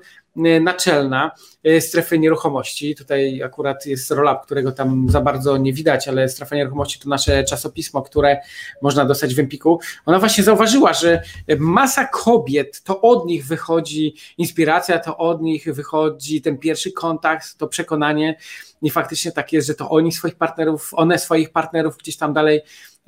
[0.60, 1.30] naczelna
[1.66, 2.94] y, strefy nieruchomości.
[2.94, 7.44] Tutaj akurat jest rolap, którego tam za bardzo nie widać, ale strefa nieruchomości to nasze
[7.44, 8.40] czasopismo, które
[8.82, 9.80] można dostać w Empiku.
[10.06, 11.22] Ona właśnie zauważyła, że
[11.58, 17.68] masa kobiet, to od nich wychodzi inspiracja, to od nich wychodzi ten pierwszy kontakt, to
[17.68, 18.36] przekonanie
[18.82, 22.60] i faktycznie tak jest, że to oni swoich partnerów, one swoich partnerów gdzieś tam dalej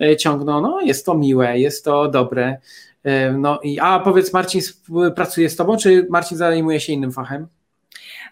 [0.02, 0.60] y, ciągną.
[0.60, 2.58] No jest to miłe, jest to dobre.
[3.38, 4.60] No i a powiedz, Marcin
[5.16, 7.46] pracuje z tobą, czy Marcin zajmuje się innym fachem?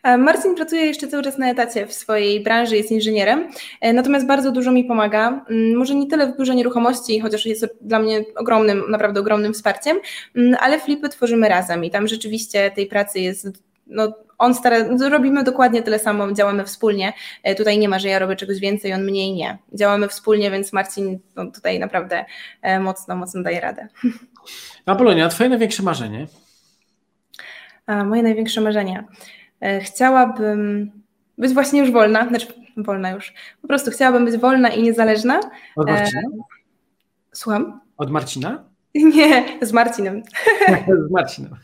[0.02, 3.48] E, Marcin pracuje jeszcze cały czas na etacie w swojej branży, jest inżynierem,
[3.81, 5.44] e, natomiast bardzo dużo mi pomaga.
[5.50, 9.98] Mm, może nie tyle w biurze nieruchomości, chociaż jest dla mnie ogromnym, naprawdę ogromnym wsparciem,
[10.37, 14.77] mm, ale flipy tworzymy razem i tam rzeczywiście tej pracy jest no, on stara,
[15.11, 17.12] robimy dokładnie tyle samo, działamy wspólnie.
[17.42, 19.59] E, tutaj nie ma, że ja robię czegoś więcej, on mniej nie.
[19.74, 22.24] Działamy wspólnie, więc Marcin no, tutaj naprawdę
[22.62, 23.88] e, mocno, mocno daje radę.
[24.87, 26.27] Apolonia, twoje największe marzenie?
[27.87, 29.05] A, moje największe marzenie.
[29.61, 30.92] E, chciałabym
[31.38, 32.46] być właśnie już wolna, znaczy
[32.77, 33.33] wolna już.
[33.62, 35.40] Po prostu chciałabym być wolna i niezależna.
[35.77, 36.22] Od Marcina?
[37.33, 37.81] Słucham?
[37.96, 38.64] Od Marcina?
[39.14, 40.22] Nie, z Marcinem.
[41.09, 41.57] z Marcinem.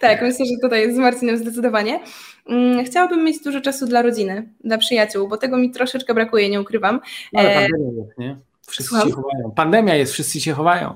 [0.00, 2.00] Tak, myślę, że tutaj z Marcinem zdecydowanie.
[2.48, 6.60] Mm, chciałabym mieć dużo czasu dla rodziny, dla przyjaciół, bo tego mi troszeczkę brakuje, nie
[6.60, 7.00] ukrywam.
[7.32, 8.36] No, ale e, pandemia jest, nie?
[8.66, 9.08] Wszyscy Słucham?
[9.08, 9.50] się chowają.
[9.50, 10.94] Pandemia jest, wszyscy się chowają.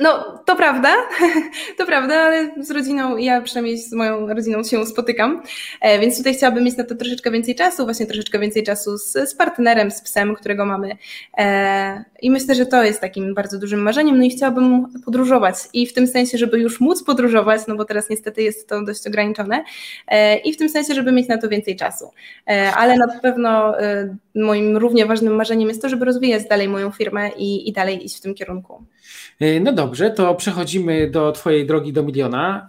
[0.00, 0.94] No, to prawda,
[1.78, 5.42] to prawda, ale z rodziną, ja przynajmniej z moją rodziną się spotykam,
[5.80, 9.12] e, więc tutaj chciałabym mieć na to troszeczkę więcej czasu, właśnie troszeczkę więcej czasu z,
[9.12, 10.96] z partnerem, z psem, którego mamy.
[11.38, 14.18] E, I myślę, że to jest takim bardzo dużym marzeniem.
[14.18, 18.10] No i chciałabym podróżować i w tym sensie, żeby już móc podróżować, no bo teraz
[18.10, 19.64] niestety jest to dość ograniczone,
[20.08, 22.10] e, i w tym sensie, żeby mieć na to więcej czasu.
[22.76, 23.74] Ale na pewno
[24.34, 28.18] moim równie ważnym marzeniem jest to, żeby rozwijać dalej moją firmę i, i dalej iść
[28.18, 28.84] w tym kierunku.
[29.60, 32.68] No dobrze, to przechodzimy do Twojej drogi do miliona.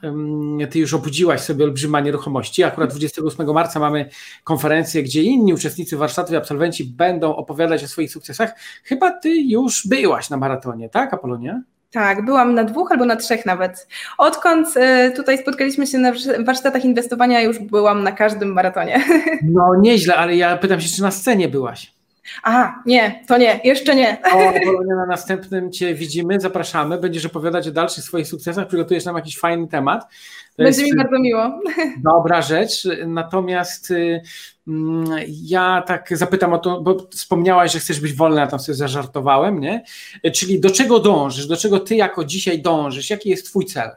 [0.70, 2.64] Ty już obudziłaś sobie olbrzyma nieruchomości.
[2.64, 4.10] Akurat 28 marca mamy
[4.44, 8.56] konferencję, gdzie inni uczestnicy warsztatów i absolwenci będą opowiadać o swoich sukcesach.
[8.84, 11.62] Chyba Ty już byłaś na maratonie, tak, Apolonia?
[11.96, 13.88] Tak, byłam na dwóch albo na trzech nawet.
[14.18, 16.12] Odkąd e, tutaj spotkaliśmy się na
[16.46, 19.04] warsztatach inwestowania, już byłam na każdym maratonie.
[19.44, 21.94] No nieźle, ale ja pytam się, czy na scenie byłaś?
[22.44, 24.18] A, nie, to nie, jeszcze nie.
[24.34, 24.52] O,
[24.96, 26.98] na następnym Cię widzimy, zapraszamy.
[26.98, 30.04] Będziesz opowiadać o dalszych swoich sukcesach, przygotujesz nam jakiś fajny temat.
[30.58, 31.60] To Będzie mi bardzo miło.
[32.14, 32.88] Dobra rzecz.
[33.08, 34.22] Natomiast y,
[35.28, 39.84] ja tak zapytam o to, bo wspomniałaś, że chcesz być wolna, tam sobie zażartowałem, nie?
[40.34, 41.48] Czyli do czego dążysz?
[41.48, 43.10] Do czego Ty jako dzisiaj dążysz?
[43.10, 43.92] Jaki jest Twój cel?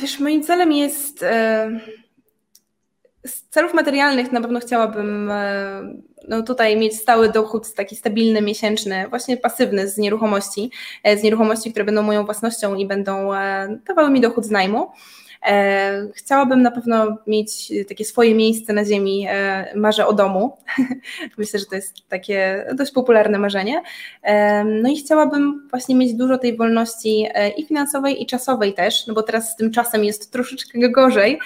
[0.00, 1.22] Wiesz, moim celem jest.
[1.22, 2.06] Yy
[3.26, 5.82] z celów materialnych na pewno chciałabym e,
[6.28, 10.70] no tutaj mieć stały dochód, taki stabilny, miesięczny, właśnie pasywny z nieruchomości,
[11.02, 14.90] e, z nieruchomości, które będą moją własnością i będą e, dawały mi dochód z najmu.
[16.14, 19.26] Chciałabym na pewno mieć takie swoje miejsce na ziemi,
[19.74, 20.56] marzę o domu.
[21.38, 23.82] Myślę, że to jest takie dość popularne marzenie.
[24.64, 29.22] No i chciałabym właśnie mieć dużo tej wolności i finansowej, i czasowej też, no bo
[29.22, 31.38] teraz z tym czasem jest troszeczkę gorzej,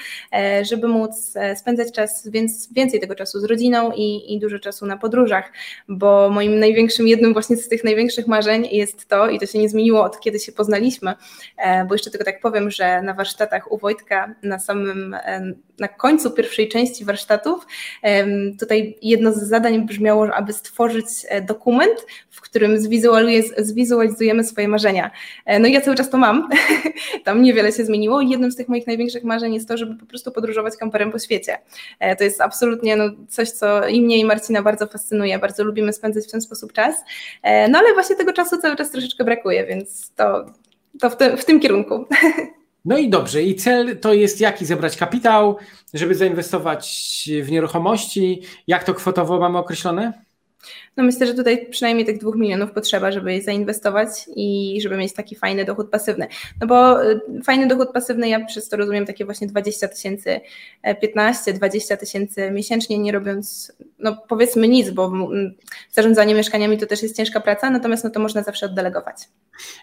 [0.62, 4.96] żeby móc spędzać czas, więc więcej tego czasu z rodziną i, i dużo czasu na
[4.96, 5.52] podróżach,
[5.88, 9.68] bo moim największym, jednym właśnie z tych największych marzeń jest to, i to się nie
[9.68, 11.14] zmieniło od kiedy się poznaliśmy,
[11.56, 15.88] e, bo jeszcze tylko tak powiem, że na warsztatach u Wojtka na samym, e, na
[15.88, 17.66] końcu pierwszej części warsztatów
[18.60, 22.78] tutaj jedno z zadań brzmiało, aby stworzyć e, dokument, w którym
[23.56, 25.10] zwizualizujemy swoje marzenia.
[25.60, 26.48] No i ja cały czas to mam,
[27.24, 30.32] tam niewiele się zmieniło jednym z tych moich największych marzeń jest to, żeby po prostu
[30.32, 31.58] podróżować kamperem po świecie.
[32.18, 36.24] To jest absolutnie no, coś, co i mnie i Marcina bardzo fascynuje, bardzo lubimy spędzać
[36.24, 36.96] w ten sposób czas,
[37.44, 40.46] no ale właśnie tego czasu cały czas troszeczkę brakuje, więc to,
[41.00, 42.04] to w, te, w tym kierunku.
[42.84, 44.66] No i dobrze, i cel to jest jaki?
[44.66, 45.56] Zebrać kapitał,
[45.94, 48.42] żeby zainwestować w nieruchomości.
[48.66, 50.29] Jak to kwotowo mamy określone?
[50.96, 55.12] No myślę, że tutaj przynajmniej tych dwóch milionów potrzeba, żeby je zainwestować i żeby mieć
[55.12, 56.26] taki fajny dochód pasywny.
[56.60, 60.40] No bo y, fajny dochód pasywny, ja przez to rozumiem takie właśnie 20 tysięcy,
[61.00, 65.12] 15, e, 20 tysięcy miesięcznie, nie robiąc, no powiedzmy nic, bo
[65.92, 69.16] zarządzanie mieszkaniami to też jest ciężka praca, natomiast no to można zawsze oddelegować.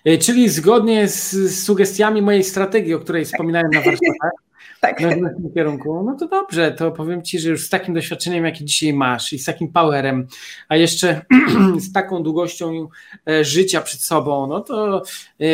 [0.05, 4.46] E, czyli zgodnie z, sugestiami mojej strategii, o której wspominałem na warsztatach,
[4.79, 4.97] tak.
[4.97, 8.93] tym kierunku, no to dobrze, to powiem Ci, że już z takim doświadczeniem, jakie dzisiaj
[8.93, 10.27] masz i z takim powerem,
[10.69, 11.21] a jeszcze
[11.87, 12.87] z taką długością
[13.29, 15.03] e, życia przed sobą, no to
[15.39, 15.45] e,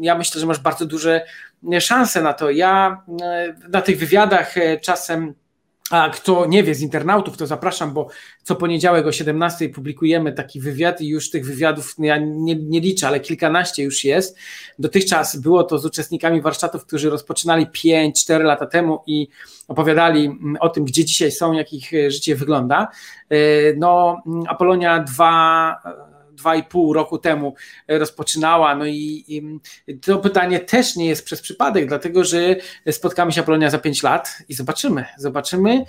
[0.00, 1.26] ja myślę, że masz bardzo duże
[1.80, 2.50] szanse na to.
[2.50, 5.34] Ja e, na tych wywiadach czasem
[5.90, 8.08] a kto nie wie z internautów, to zapraszam, bo
[8.42, 13.06] co poniedziałek o 17 publikujemy taki wywiad i już tych wywiadów ja nie, nie, liczę,
[13.06, 14.38] ale kilkanaście już jest.
[14.78, 19.28] Dotychczas było to z uczestnikami warsztatów, którzy rozpoczynali 5-4 lata temu i
[19.68, 22.88] opowiadali mm, o tym, gdzie dzisiaj są, jak ich e, życie wygląda.
[23.30, 23.36] E,
[23.76, 25.76] no, Apolonia 2
[26.36, 27.54] dwa i pół roku temu
[27.88, 28.74] rozpoczynała.
[28.74, 29.60] No i, i,
[30.00, 32.56] to pytanie też nie jest przez przypadek, dlatego że
[32.90, 35.84] spotkamy się Apolonia za pięć lat i zobaczymy, zobaczymy,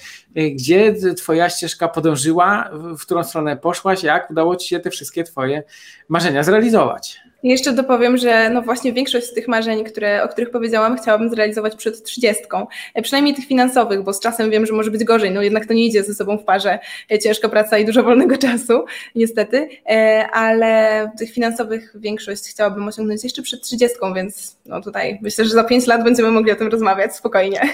[0.56, 5.64] gdzie Twoja ścieżka podążyła, w którą stronę poszłaś, jak udało Ci się te wszystkie Twoje
[6.10, 7.20] marzenia zrealizować.
[7.44, 11.76] Jeszcze dopowiem, że no właśnie większość z tych marzeń, które, o których powiedziałam, chciałabym zrealizować
[11.76, 12.68] przed trzydziestką.
[12.94, 15.32] E, przynajmniej tych finansowych, bo z czasem wiem, że może być gorzej.
[15.32, 16.80] No jednak to nie idzie ze sobą w parze.
[17.12, 19.70] E, ciężka praca i dużo wolnego czasu, niestety.
[19.90, 25.52] E, ale tych finansowych większość chciałabym osiągnąć jeszcze przed trzydziestką, więc no tutaj myślę, że
[25.52, 27.62] za pięć lat będziemy mogli o tym rozmawiać spokojnie.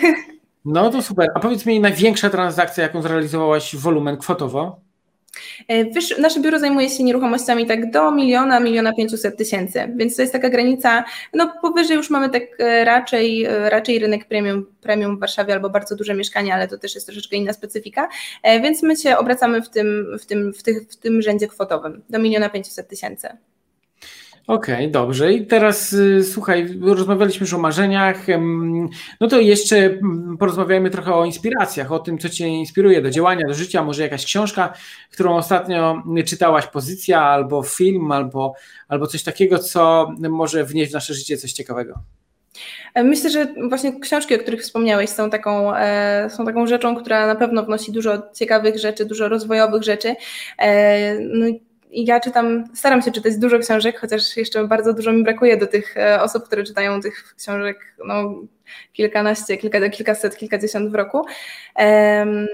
[0.66, 1.30] No to super.
[1.36, 4.80] A powiedz mi, największa transakcja, jaką zrealizowałaś wolumen kwotowo?
[5.68, 10.34] E, nasze biuro zajmuje się nieruchomościami tak do miliona, miliona pięciuset tysięcy, więc to jest
[10.34, 15.20] taka granica, no powyżej już mamy tak e, raczej, e, raczej rynek premium, premium w
[15.20, 18.10] Warszawie albo bardzo duże mieszkania, ale to też jest troszeczkę inna specyfika,
[18.62, 22.20] więc my się obracamy w tym, w tym, w tych, w tym rzędzie kwotowym do
[22.20, 23.28] miliona pięciuset tysięcy.
[24.48, 25.34] Okej, okay, dobrze.
[25.34, 28.26] I teraz y, słuchaj, rozmawialiśmy już o marzeniach.
[29.20, 33.48] No to jeszcze mm, porozmawiajmy trochę o inspiracjach, o tym, co Cię inspiruje do działania,
[33.48, 33.84] do życia.
[33.84, 34.74] Może jakaś książka,
[35.12, 38.54] którą ostatnio czytałaś, pozycja, albo film, albo,
[38.88, 42.00] albo coś takiego, co może wnieść w nasze życie coś ciekawego.
[42.96, 47.36] Myślę, że właśnie książki, o których wspomniałeś, są taką, e, są taką rzeczą, która na
[47.36, 50.16] pewno wnosi dużo ciekawych rzeczy, dużo rozwojowych rzeczy.
[50.60, 51.18] E,
[51.94, 55.68] no ja czytam, staram się czytać dużo książek, chociaż jeszcze bardzo dużo mi brakuje do
[55.68, 58.36] tych e, osób, które czytają tych książek no,
[58.94, 61.26] kilkanaście, kilka, kilkaset, kilkadziesiąt w roku.
[61.76, 62.48] Um,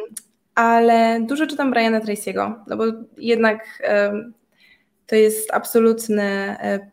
[0.55, 2.83] ale dużo czytam Briana Tracy'ego, no bo
[3.17, 4.33] jednak um,
[5.07, 6.91] to jest absolutny e,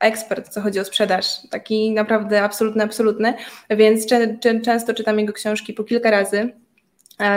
[0.00, 3.34] ekspert, co chodzi o sprzedaż, taki naprawdę absolutny, absolutny,
[3.70, 4.06] więc
[4.62, 6.52] często czytam jego książki po kilka razy,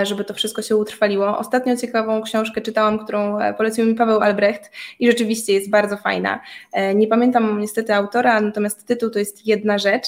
[0.03, 1.37] żeby to wszystko się utrwaliło.
[1.37, 6.39] Ostatnio ciekawą książkę czytałam, którą e, polecił mi Paweł Albrecht i rzeczywiście jest bardzo fajna.
[6.71, 10.05] E, nie pamiętam niestety autora, natomiast tytuł to jest Jedna rzecz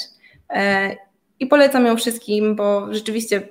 [1.39, 3.47] i polecam ją wszystkim, bo rzeczywiście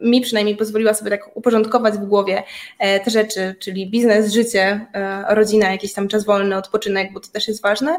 [0.00, 2.42] mi przynajmniej pozwoliła sobie tak uporządkować w głowie
[2.78, 4.86] te rzeczy, czyli biznes, życie,
[5.28, 7.96] rodzina, jakiś tam czas wolny, odpoczynek, bo to też jest ważne.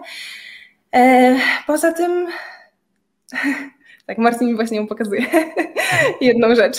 [1.67, 2.27] Poza tym
[4.07, 5.25] tak, Marcin mi właśnie ją pokazuje
[6.21, 6.77] jedną rzecz.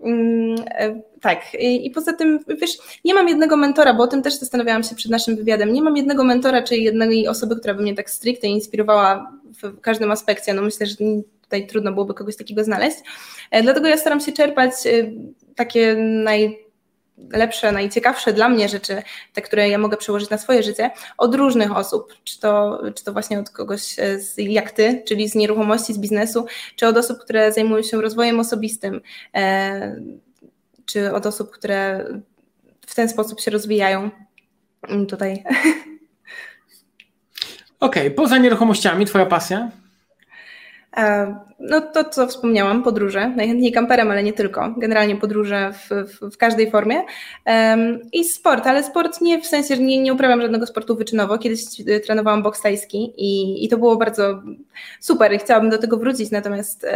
[0.00, 2.70] Mm, e, tak, i poza tym, wiesz,
[3.04, 5.72] nie mam jednego mentora, bo o tym też zastanawiałam się przed naszym wywiadem.
[5.72, 10.10] Nie mam jednego mentora, czy jednej osoby, która by mnie tak stricte inspirowała w każdym
[10.10, 10.54] aspekcie.
[10.54, 10.96] No myślę, że
[11.42, 12.96] tutaj trudno byłoby kogoś takiego znaleźć.
[13.50, 15.10] E, dlatego ja staram się czerpać e,
[15.54, 16.65] takie naj
[17.18, 19.02] najlepsze, najciekawsze dla mnie rzeczy,
[19.32, 23.12] te, które ja mogę przełożyć na swoje życie, od różnych osób, czy to, czy to
[23.12, 23.82] właśnie od kogoś
[24.18, 28.40] z, jak ty, czyli z nieruchomości, z biznesu, czy od osób, które zajmują się rozwojem
[28.40, 29.00] osobistym,
[29.34, 29.96] e,
[30.86, 32.08] czy od osób, które
[32.86, 34.10] w ten sposób się rozwijają
[35.08, 35.32] tutaj.
[37.80, 39.70] Okej, okay, poza nieruchomościami, Twoja pasja?
[40.98, 46.34] E, no to, co wspomniałam, podróże, najchętniej kamperem, ale nie tylko, generalnie podróże w, w,
[46.34, 47.02] w każdej formie.
[48.12, 51.60] I sport, ale sport nie w sensie, że nie, nie uprawiam żadnego sportu wyczynowo, kiedyś
[51.86, 54.42] e, trenowałam boks tajski i, i to było bardzo
[55.00, 56.86] super i chciałabym do tego wrócić, natomiast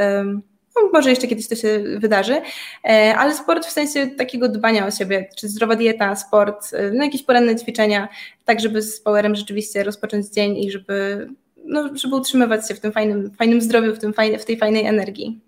[0.77, 2.43] no, może jeszcze kiedyś to się wydarzy,
[2.85, 7.23] e, ale sport w sensie takiego dbania o siebie, czy zdrowa dieta, sport, no jakieś
[7.23, 8.09] poranne ćwiczenia,
[8.45, 11.29] tak żeby z powerem rzeczywiście rozpocząć dzień i żeby
[11.71, 14.87] no, żeby utrzymywać się w tym fajnym, fajnym zdrowiu, w, tym fajne, w tej fajnej
[14.87, 15.41] energii.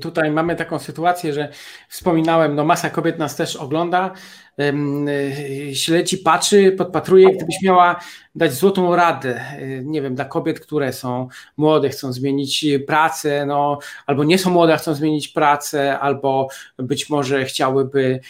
[0.00, 1.48] Tutaj mamy taką sytuację, że
[1.88, 4.12] wspominałem, no masa kobiet nas też ogląda,
[5.72, 8.00] śledzi, patrzy, podpatruje, gdybyś miała
[8.34, 13.78] dać złotą radę, y, nie wiem, dla kobiet, które są młode, chcą zmienić pracę, no,
[14.06, 18.20] albo nie są młode, chcą zmienić pracę, albo być może chciałyby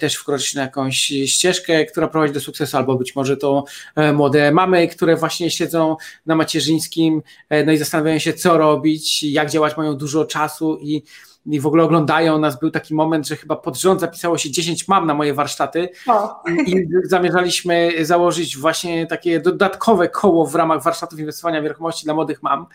[0.00, 3.64] też wkroczyć na jakąś ścieżkę, która prowadzi do sukcesu, albo być może to
[3.96, 9.22] e, młode mamy, które właśnie siedzą na macierzyńskim, e, no i zastanawiają się, co robić,
[9.22, 11.02] jak działać, mają dużo czasu i
[11.46, 12.60] i w ogóle oglądają nas.
[12.60, 16.42] Był taki moment, że chyba pod rząd zapisało się 10 mam na moje warsztaty o.
[16.66, 22.42] i zamierzaliśmy założyć właśnie takie dodatkowe koło w ramach warsztatów inwestowania w nieruchomości dla młodych
[22.42, 22.66] mam,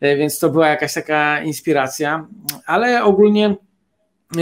[0.00, 2.26] e, więc to była jakaś taka inspiracja,
[2.66, 3.56] ale ogólnie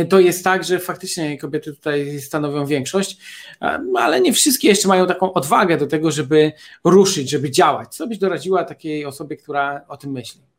[0.09, 3.19] to jest tak, że faktycznie kobiety tutaj stanowią większość,
[3.97, 6.53] ale nie wszystkie jeszcze mają taką odwagę do tego, żeby
[6.85, 7.95] ruszyć, żeby działać.
[7.95, 10.52] Co byś doradziła takiej osobie, która o tym myśli?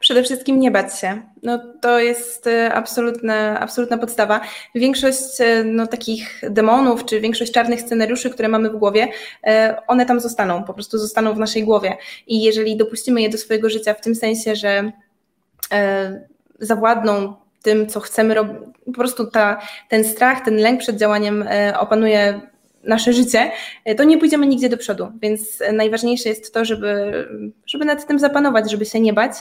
[0.00, 1.22] Przede wszystkim nie bać się.
[1.42, 4.40] No, to jest y, absolutna, absolutna podstawa.
[4.74, 9.50] Większość y, no, takich demonów, czy większość czarnych scenariuszy, które mamy w głowie, y,
[9.86, 11.96] one tam zostaną, po prostu zostaną w naszej głowie.
[12.26, 14.92] I jeżeli dopuścimy je do swojego życia w tym sensie, że
[16.60, 22.40] zawładną tym, co chcemy robić, po prostu ta, ten strach, ten lęk przed działaniem opanuje
[22.84, 23.50] nasze życie,
[23.84, 25.12] e, to nie pójdziemy nigdzie do przodu.
[25.22, 27.12] Więc najważniejsze jest to, żeby,
[27.66, 29.32] żeby nad tym zapanować, żeby się nie bać.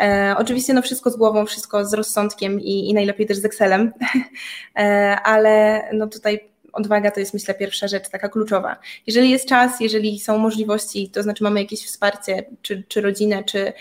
[0.00, 3.92] E, oczywiście no wszystko z głową, wszystko z rozsądkiem i, i najlepiej też z Excelem,
[4.76, 6.40] e, ale no tutaj
[6.72, 8.76] odwaga to jest myślę pierwsza rzecz, taka kluczowa.
[9.06, 13.72] Jeżeli jest czas, jeżeli są możliwości, to znaczy mamy jakieś wsparcie, czy, czy rodzinę, czy,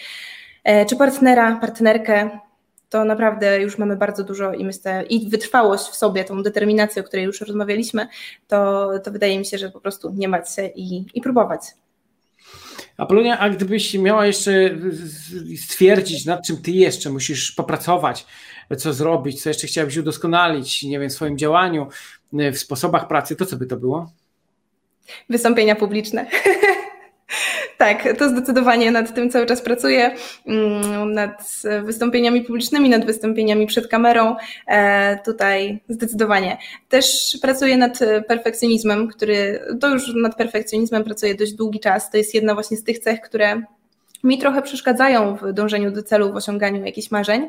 [0.64, 2.40] e, czy partnera, partnerkę,
[2.90, 7.06] to naprawdę już mamy bardzo dużo i myślę, i wytrwałość w sobie, tą determinację, o
[7.06, 8.08] której już rozmawialiśmy,
[8.48, 11.62] to, to wydaje mi się, że po prostu nie bać się i, i próbować.
[12.98, 14.52] Apolonia, a gdybyś miała jeszcze
[15.58, 18.26] stwierdzić, nad czym ty jeszcze musisz popracować,
[18.78, 21.88] co zrobić, co jeszcze chciałabyś udoskonalić, nie wiem, w swoim działaniu,
[22.34, 24.12] w sposobach pracy, to co by to było?
[25.30, 26.26] Wystąpienia publiczne.
[27.78, 33.88] Tak, to zdecydowanie nad tym cały czas pracuję, mm, nad wystąpieniami publicznymi, nad wystąpieniami przed
[33.88, 34.36] kamerą.
[34.68, 36.58] E, tutaj zdecydowanie.
[36.90, 42.12] Też pracuję nad perfekcjonizmem, który to już nad perfekcjonizmem pracuję dość długi czas.
[42.12, 43.62] To jest jedna właśnie z tych cech, które
[44.28, 47.48] mi trochę przeszkadzają w dążeniu do celu, w osiąganiu jakichś marzeń,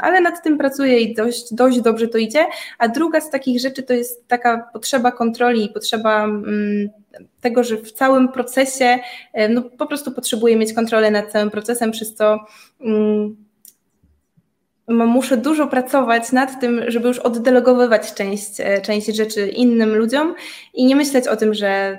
[0.00, 2.46] ale nad tym pracuję i dość, dość dobrze to idzie.
[2.78, 6.90] A druga z takich rzeczy to jest taka potrzeba kontroli, potrzeba mm,
[7.40, 8.98] tego, że w całym procesie
[9.50, 12.38] no, po prostu potrzebuję mieć kontrolę nad całym procesem, przez co
[12.80, 13.36] mm,
[14.88, 20.34] muszę dużo pracować nad tym, żeby już oddelegowywać część, e, część rzeczy innym ludziom
[20.74, 21.98] i nie myśleć o tym, że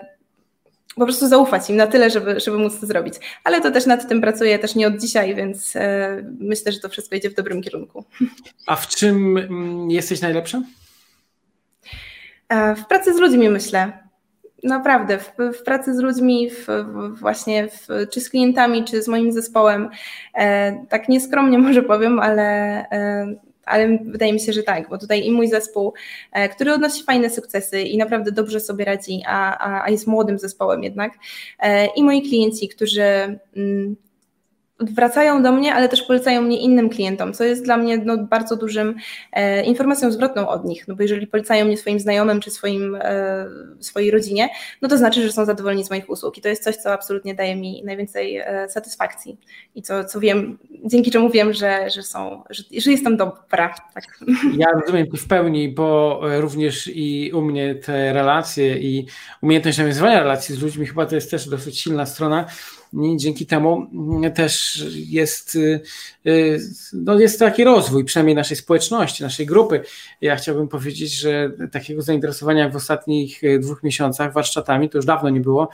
[0.96, 3.14] po prostu zaufać im na tyle, żeby, żeby móc to zrobić.
[3.44, 6.90] Ale to też nad tym pracuję też nie od dzisiaj, więc e, myślę, że to
[6.90, 8.06] wszystko idzie w dobrym kierunku.
[8.68, 10.62] A w czym mm, jesteś najlepsza?
[12.50, 13.92] E, w pracy z ludźmi myślę.
[14.64, 17.68] Naprawdę, w, w pracy z ludźmi, w, w właśnie
[18.12, 19.90] czy z klientami, czy z moim zespołem.
[20.34, 22.44] E, tak nieskromnie może powiem, ale
[22.90, 25.94] e, ale wydaje mi się, że tak, bo tutaj i mój zespół,
[26.32, 30.40] e, który odnosi fajne sukcesy i naprawdę dobrze sobie radzi, a, a, a jest młodym
[30.40, 31.14] zespołem jednak,
[31.60, 33.96] e, i moi klienci, którzy mm,
[34.82, 38.56] wracają do mnie, ale też polecają mnie innym klientom, co jest dla mnie no, bardzo
[38.56, 38.96] dużym
[39.32, 43.46] e, informacją zwrotną od nich, no bo jeżeli polecają mnie swoim znajomym czy swoim, e,
[43.80, 44.50] swojej rodzinie,
[44.82, 47.36] no to znaczy, że są zadowoleni z moich usług i to jest coś, co absolutnie
[47.36, 49.38] daje mi najwięcej e, satysfakcji
[49.76, 53.76] i co, co wiem, dzięki czemu wiem, że, że są, że, że jestem dobra.
[53.94, 54.04] Tak.
[54.58, 59.08] Ja rozumiem to w pełni, bo również i u mnie te relacje i
[59.42, 62.46] umiejętność nawiązywania relacji z ludźmi chyba to jest też dosyć silna strona
[63.16, 63.88] Dzięki temu
[64.36, 65.58] też jest,
[66.94, 69.82] no jest taki rozwój, przynajmniej naszej społeczności, naszej grupy.
[70.22, 75.42] Ja chciałbym powiedzieć, że takiego zainteresowania w ostatnich dwóch miesiącach warsztatami to już dawno nie
[75.42, 75.70] było,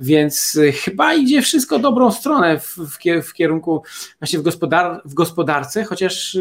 [0.00, 2.76] więc chyba idzie wszystko dobrą stronę w,
[3.22, 3.82] w kierunku
[4.20, 6.38] właśnie w, gospodar w gospodarce, chociaż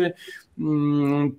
[0.59, 1.35] mm,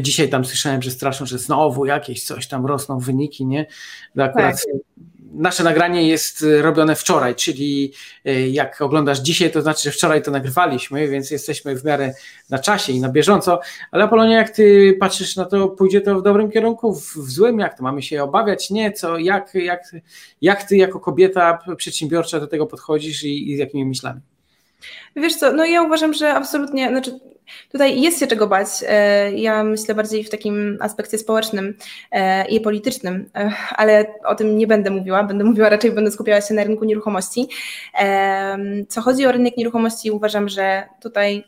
[0.00, 3.66] Dzisiaj tam słyszałem, że straszą, że znowu jakieś coś tam rosną wyniki, nie?
[4.16, 4.76] Akurat tak.
[5.36, 7.92] Nasze nagranie jest robione wczoraj, czyli
[8.24, 12.14] e, jak oglądasz dzisiaj, to znaczy, że wczoraj to nagrywaliśmy, więc jesteśmy w miarę
[12.50, 13.60] na czasie i na bieżąco.
[13.90, 17.58] Ale Apolonia, jak ty patrzysz na to, pójdzie to w dobrym kierunku, w, w złym,
[17.58, 18.70] jak to mamy się obawiać?
[18.70, 19.82] Nie, co, jak, jak,
[20.40, 24.20] jak ty jako kobieta przedsiębiorcza do tego podchodzisz i, i z jakimi myślami?
[25.16, 27.20] Wiesz co, no ja uważam, że absolutnie, znaczy
[27.72, 28.68] tutaj jest się czego bać.
[28.88, 31.74] E, ja myślę bardziej w takim aspekcie społecznym
[32.10, 36.40] e, i politycznym, e, ale o tym nie będę mówiła, będę mówiła raczej, będę skupiała
[36.40, 37.48] się na rynku nieruchomości.
[38.88, 41.44] Co chodzi o rynek nieruchomości, uważam, że tutaj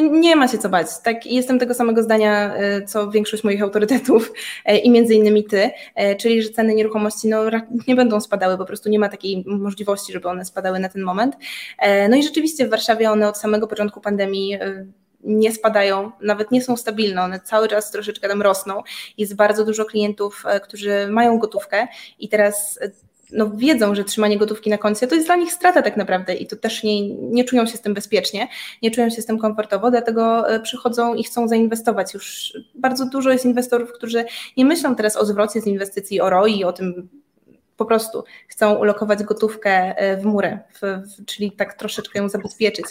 [0.00, 0.86] nie ma się co bać.
[1.04, 4.32] Tak, jestem tego samego zdania, e, co większość moich autorytetów
[4.64, 7.42] e, i między innymi ty, e, czyli że ceny nieruchomości no,
[7.88, 11.36] nie będą spadały, po prostu nie ma takiej możliwości, żeby one spadały na ten moment.
[12.08, 14.58] No i rzeczywiście w Warszawie one od samego początku pandemii
[15.24, 18.82] nie spadają, nawet nie są stabilne, one cały czas troszeczkę tam rosną.
[19.18, 21.88] Jest bardzo dużo klientów, którzy mają gotówkę
[22.18, 22.78] i teraz
[23.32, 26.46] no, wiedzą, że trzymanie gotówki na koncie to jest dla nich strata tak naprawdę i
[26.46, 28.48] to też nie, nie czują się z tym bezpiecznie,
[28.82, 32.14] nie czują się z tym komfortowo, dlatego e, przychodzą i chcą zainwestować.
[32.14, 34.24] Już bardzo dużo jest inwestorów, którzy
[34.56, 37.08] nie myślą teraz o zwrocie z inwestycji, o ROI, o tym
[37.76, 42.86] po prostu chcą ulokować gotówkę e, w murę, w, w, czyli tak troszeczkę ją zabezpieczyć,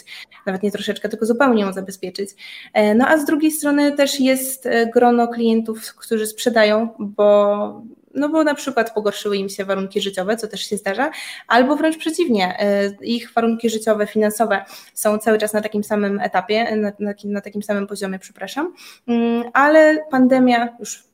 [0.46, 2.30] nawet nie troszeczkę, tylko zupełnie ją zabezpieczyć.
[2.72, 7.82] E, no a z drugiej strony też jest grono klientów, którzy sprzedają, bo
[8.16, 11.10] no bo na przykład pogorszyły im się warunki życiowe, co też się zdarza,
[11.48, 12.56] albo wręcz przeciwnie,
[13.00, 14.64] y, ich warunki życiowe, finansowe
[14.94, 18.74] są cały czas na takim samym etapie, na, na, na takim samym poziomie, przepraszam,
[19.08, 21.06] mm, ale pandemia już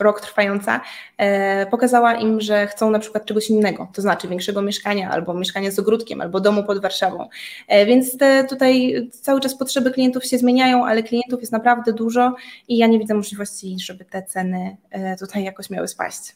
[0.00, 0.80] rok trwająca,
[1.16, 5.70] e, pokazała im, że chcą na przykład czegoś innego, to znaczy większego mieszkania, albo mieszkania
[5.70, 7.28] z ogródkiem, albo domu pod Warszawą.
[7.68, 12.34] E, więc te tutaj cały czas potrzeby klientów się zmieniają, ale klientów jest naprawdę dużo
[12.68, 16.34] i ja nie widzę możliwości, żeby te ceny e, tutaj jakoś miały spaść.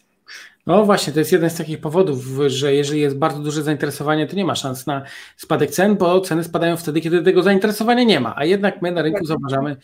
[0.66, 4.36] No właśnie, to jest jeden z takich powodów, że jeżeli jest bardzo duże zainteresowanie, to
[4.36, 5.02] nie ma szans na
[5.36, 8.34] spadek cen, bo ceny spadają wtedy, kiedy tego zainteresowania nie ma.
[8.36, 9.76] A jednak my na rynku zauważamy,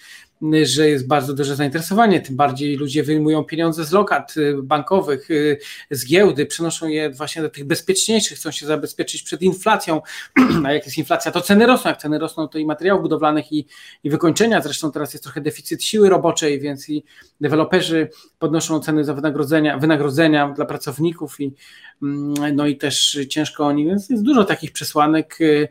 [0.64, 5.58] że jest bardzo duże zainteresowanie, tym bardziej ludzie wyjmują pieniądze z lokat y, bankowych, y,
[5.90, 10.02] z giełdy, przenoszą je właśnie do tych bezpieczniejszych, chcą się zabezpieczyć przed inflacją,
[10.66, 13.66] a jak jest inflacja, to ceny rosną, jak ceny rosną, to i materiałów budowlanych i,
[14.04, 17.04] i wykończenia, zresztą teraz jest trochę deficyt siły roboczej, więc i
[17.40, 21.54] deweloperzy podnoszą ceny za wynagrodzenia, wynagrodzenia dla pracowników i
[22.02, 25.68] mm, no i też ciężko oni, więc jest dużo takich przesłanek, y,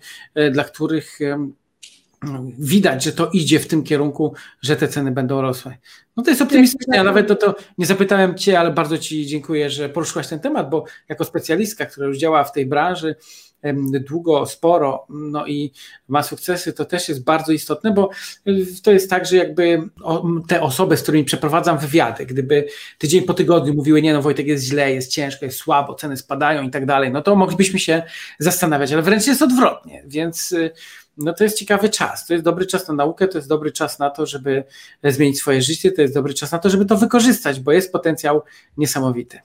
[0.51, 1.19] dla których
[2.59, 5.77] widać, że to idzie w tym kierunku, że te ceny będą rosły.
[6.17, 6.97] No to jest optymistyczne.
[6.97, 10.69] Ja nawet to, to nie zapytałem Cię, ale bardzo Ci dziękuję, że poruszyłaś ten temat,
[10.69, 13.15] bo jako specjalistka, która już działa w tej branży
[14.07, 15.71] długo, sporo, no i
[16.07, 18.09] ma sukcesy, to też jest bardzo istotne, bo
[18.83, 19.89] to jest tak, że jakby
[20.47, 24.65] te osoby, z którymi przeprowadzam wywiady, gdyby tydzień po tygodniu mówiły, nie no Wojtek jest
[24.65, 28.03] źle, jest ciężko, jest słabo, ceny spadają i tak dalej, no to moglibyśmy się
[28.39, 30.71] zastanawiać, ale wręcz jest odwrotnie, więc y,
[31.17, 32.27] no to jest ciekawy czas.
[32.27, 34.63] To jest dobry czas na naukę, to jest dobry czas na to, żeby
[35.03, 38.41] zmienić swoje życie, to jest dobry czas na to, żeby to wykorzystać, bo jest potencjał
[38.77, 39.39] niesamowity.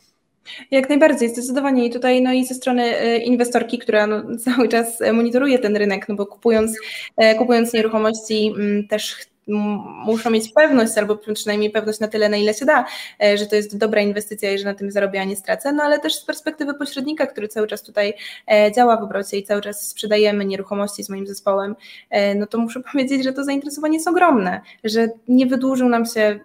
[0.71, 1.87] Jak najbardziej, zdecydowanie.
[1.87, 6.09] I tutaj no i ze strony e, inwestorki, która no, cały czas monitoruje ten rynek,
[6.09, 6.79] no bo kupując,
[7.17, 9.17] e, kupując nieruchomości mm, też
[9.49, 12.85] muszą mieć pewność, albo przynajmniej pewność na tyle, na ile się da,
[13.23, 15.83] e, że to jest dobra inwestycja i że na tym zarobię, a nie stracę, no
[15.83, 18.15] ale też z perspektywy pośrednika, który cały czas tutaj
[18.51, 21.77] e, działa w obrocie i cały czas sprzedajemy nieruchomości z moim zespołem,
[22.11, 26.41] e, no to muszę powiedzieć, że to zainteresowanie jest ogromne, że nie wydłużył nam się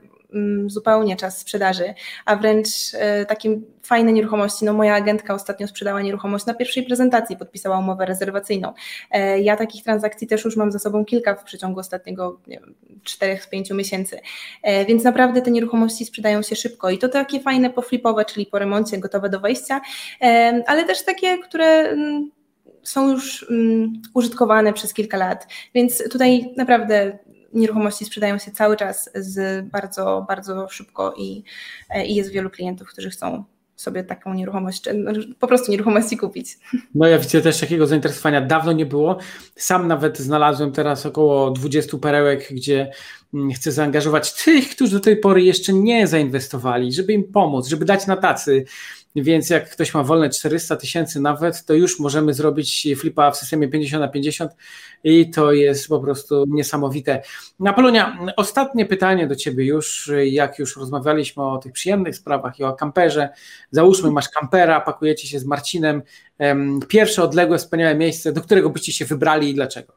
[0.67, 1.93] zupełnie czas sprzedaży,
[2.25, 4.65] a wręcz e, takie fajne nieruchomości.
[4.65, 8.73] No moja agentka ostatnio sprzedała nieruchomość na pierwszej prezentacji, podpisała umowę rezerwacyjną.
[9.11, 12.75] E, ja takich transakcji też już mam za sobą kilka w przeciągu ostatniego nie wiem,
[13.03, 14.19] 4-5 miesięcy.
[14.63, 18.59] E, więc naprawdę te nieruchomości sprzedają się szybko i to takie fajne poflipowe, czyli po
[18.59, 19.81] remoncie, gotowe do wejścia,
[20.67, 22.31] ale też takie, które mm,
[22.83, 25.47] są już um, użytkowane przez kilka lat.
[25.73, 27.17] Więc tutaj naprawdę
[27.53, 31.43] nieruchomości sprzedają się cały czas z bardzo, bardzo szybko i,
[31.89, 33.43] e, i jest wielu klientów, którzy chcą
[33.75, 36.57] sobie taką nieruchomość, no, po prostu nieruchomości kupić.
[36.95, 39.17] No ja widzę też takiego zainteresowania dawno nie było.
[39.55, 42.91] Sam nawet znalazłem teraz około 20 perełek, gdzie
[43.55, 48.07] chcę zaangażować tych, którzy do tej pory jeszcze nie zainwestowali, żeby im pomóc, żeby dać
[48.07, 48.65] na tacy
[49.15, 53.67] więc jak ktoś ma wolne 400 tysięcy nawet, to już możemy zrobić flipa w systemie
[53.67, 54.51] 50 na 50
[55.03, 57.21] i to jest po prostu niesamowite.
[57.65, 62.73] Apolonia, ostatnie pytanie do Ciebie już, jak już rozmawialiśmy o tych przyjemnych sprawach i o
[62.73, 63.29] kamperze,
[63.71, 66.01] załóżmy masz kampera, pakujecie się z Marcinem,
[66.87, 69.93] pierwsze odległe, wspaniałe miejsce, do którego byście się wybrali i dlaczego?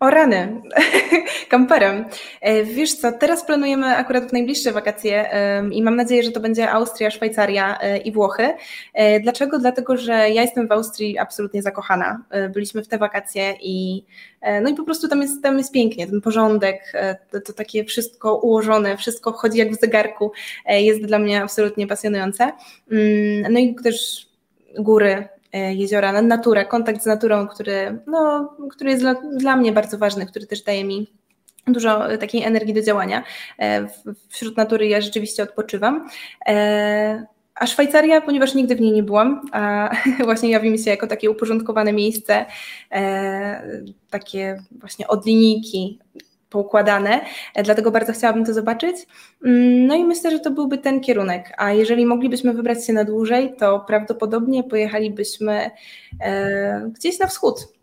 [0.00, 0.62] O rany,
[1.48, 2.04] kamperem.
[2.40, 5.30] E, wiesz co, teraz planujemy akurat w najbliższe wakacje
[5.72, 8.48] i mam nadzieję, że to będzie Austria, Szwajcaria e, i Włochy.
[8.94, 9.58] E, dlaczego?
[9.58, 12.24] Dlatego, że ja jestem w Austrii absolutnie zakochana.
[12.52, 14.04] Byliśmy w te wakacje i
[14.62, 16.92] no i po prostu tam jest, tam jest pięknie, ten porządek,
[17.30, 20.32] to, to takie wszystko ułożone, wszystko chodzi jak w zegarku,
[20.68, 22.52] jest dla mnie absolutnie pasjonujące.
[22.92, 24.26] Mm, no i też
[24.78, 29.98] góry, E, jeziora, naturę, kontakt z naturą, który, no, który jest dla, dla mnie bardzo
[29.98, 31.10] ważny, który też daje mi
[31.66, 33.22] dużo takiej energii do działania.
[33.58, 33.88] E,
[34.28, 36.08] wśród natury ja rzeczywiście odpoczywam.
[36.46, 39.90] E, a Szwajcaria, ponieważ nigdy w niej nie byłam, a
[40.24, 42.46] właśnie jawi mi się jako takie uporządkowane miejsce,
[44.10, 45.98] takie właśnie od linijki,
[46.50, 47.20] poukładane,
[47.54, 48.96] e, dlatego bardzo chciałabym to zobaczyć.
[49.44, 51.52] Mm, no i myślę, że to byłby ten kierunek.
[51.56, 55.70] A jeżeli moglibyśmy wybrać się na dłużej, to prawdopodobnie pojechalibyśmy
[56.20, 57.79] e, gdzieś na wschód,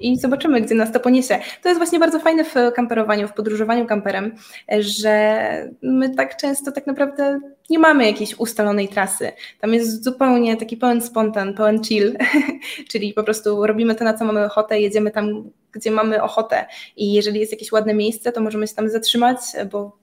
[0.00, 1.38] i zobaczymy, gdzie nas to poniesie.
[1.62, 4.34] To jest właśnie bardzo fajne w kamperowaniu, w podróżowaniu kamperem,
[4.78, 9.32] że my tak często tak naprawdę nie mamy jakiejś ustalonej trasy.
[9.60, 12.16] Tam jest zupełnie taki pełen spontan, pełen chill,
[12.90, 16.66] czyli po prostu robimy to, na co mamy ochotę, jedziemy tam, gdzie mamy ochotę.
[16.96, 19.38] I jeżeli jest jakieś ładne miejsce, to możemy się tam zatrzymać,
[19.70, 19.98] bo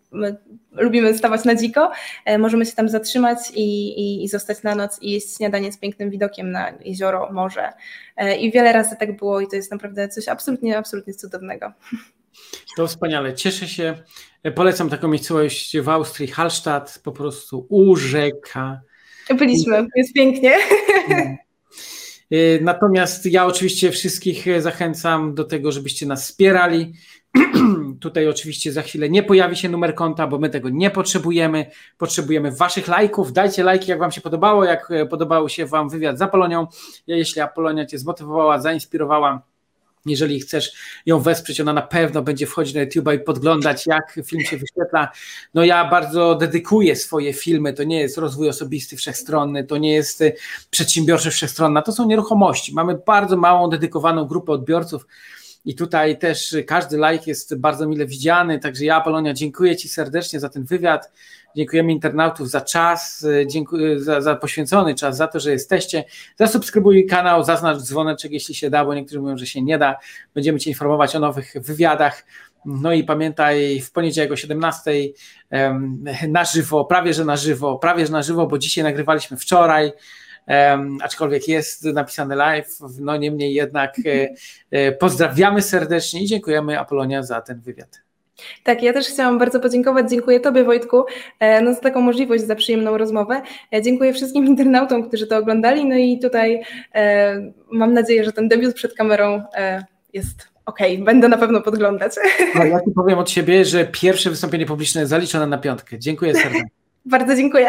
[0.78, 1.91] lubimy stawać na dziko,
[2.25, 5.78] e, możemy się tam zatrzymać i, i, i, zostać na noc i jeść śniadanie z
[5.78, 7.73] pięknym widokiem na jezioro, morze.
[8.17, 11.73] E, I wiele razy tak było i to jest naprawdę coś absolutnie, absolutnie cudownego.
[12.78, 13.97] To wspaniale, cieszę się.
[14.43, 18.82] E, polecam taką miejscowość w Austrii, Hallstatt, po prostu u rzeka.
[19.38, 20.55] Byliśmy, jest pięknie.
[22.61, 26.93] Natomiast ja oczywiście wszystkich zachęcam do tego, żebyście nas wspierali.
[27.99, 31.71] Tutaj oczywiście za chwilę nie pojawi się numer konta, bo my tego nie potrzebujemy.
[31.97, 33.33] Potrzebujemy Waszych lajków.
[33.33, 36.67] Dajcie lajki, jak Wam się podobało, jak e, podobał się Wam wywiad z Apolonią.
[37.07, 39.41] Jeśli Apolonia Cię zmotywowała, zainspirowała,
[40.05, 40.73] jeżeli chcesz
[41.05, 45.11] ją wesprzeć, ona na pewno będzie wchodzić na YouTube i podglądać, jak film się wyświetla.
[45.53, 50.21] No ja bardzo dedykuję swoje filmy, to nie jest rozwój osobisty wszechstronny, to nie jest
[50.21, 50.31] e,
[50.69, 52.73] przedsiębiorczość wszechstronna, to są nieruchomości.
[52.73, 55.07] Mamy bardzo małą, dedykowaną grupę odbiorców,
[55.68, 60.39] i tutaj też każdy like jest bardzo mile widziany, także ja Polonia dziękuję Ci serdecznie
[60.39, 61.11] za ten wywiad,
[61.55, 66.03] dziękujemy internautów za czas, dziękuję za, za poświęcony czas, za to, że jesteście,
[66.36, 69.95] zasubskrybuj kanał, zaznacz dzwoneczek, jeśli się da, bo niektórzy mówią, że się nie da,
[70.36, 72.26] będziemy Cię informować o nowych wywiadach,
[72.65, 74.91] no i pamiętaj, w poniedziałek o 17
[76.28, 79.91] na żywo, prawie że na żywo, prawie że na żywo, bo dzisiaj nagrywaliśmy wczoraj,
[81.01, 84.29] aczkolwiek jest napisane live, no niemniej jednak e,
[84.71, 88.01] e, pozdrawiamy serdecznie i dziękujemy Apolonia za ten wywiad.
[88.63, 90.09] Tak, ja też chciałam bardzo podziękować.
[90.09, 91.05] Dziękuję Tobie, Wojtku,
[91.39, 93.41] e, no, za taką możliwość, za przyjemną rozmowę.
[93.83, 95.85] Dziękuję wszystkim internautom, którzy to oglądali.
[95.85, 96.61] No i tutaj
[96.95, 101.05] e, mam nadzieję, że ten debiut przed kamerą e, jest okej, okay.
[101.05, 102.11] będę na pewno podglądać.
[102.55, 105.99] No, ja Ci powiem od siebie, że pierwsze wystąpienie publiczne zaliczone na piątkę.
[105.99, 106.69] Dziękuję serdecznie.
[107.05, 107.67] bardzo dziękuję.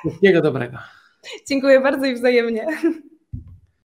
[0.00, 0.78] Wszystkiego dobrego.
[1.48, 2.66] Dziękuję bardzo i wzajemnie.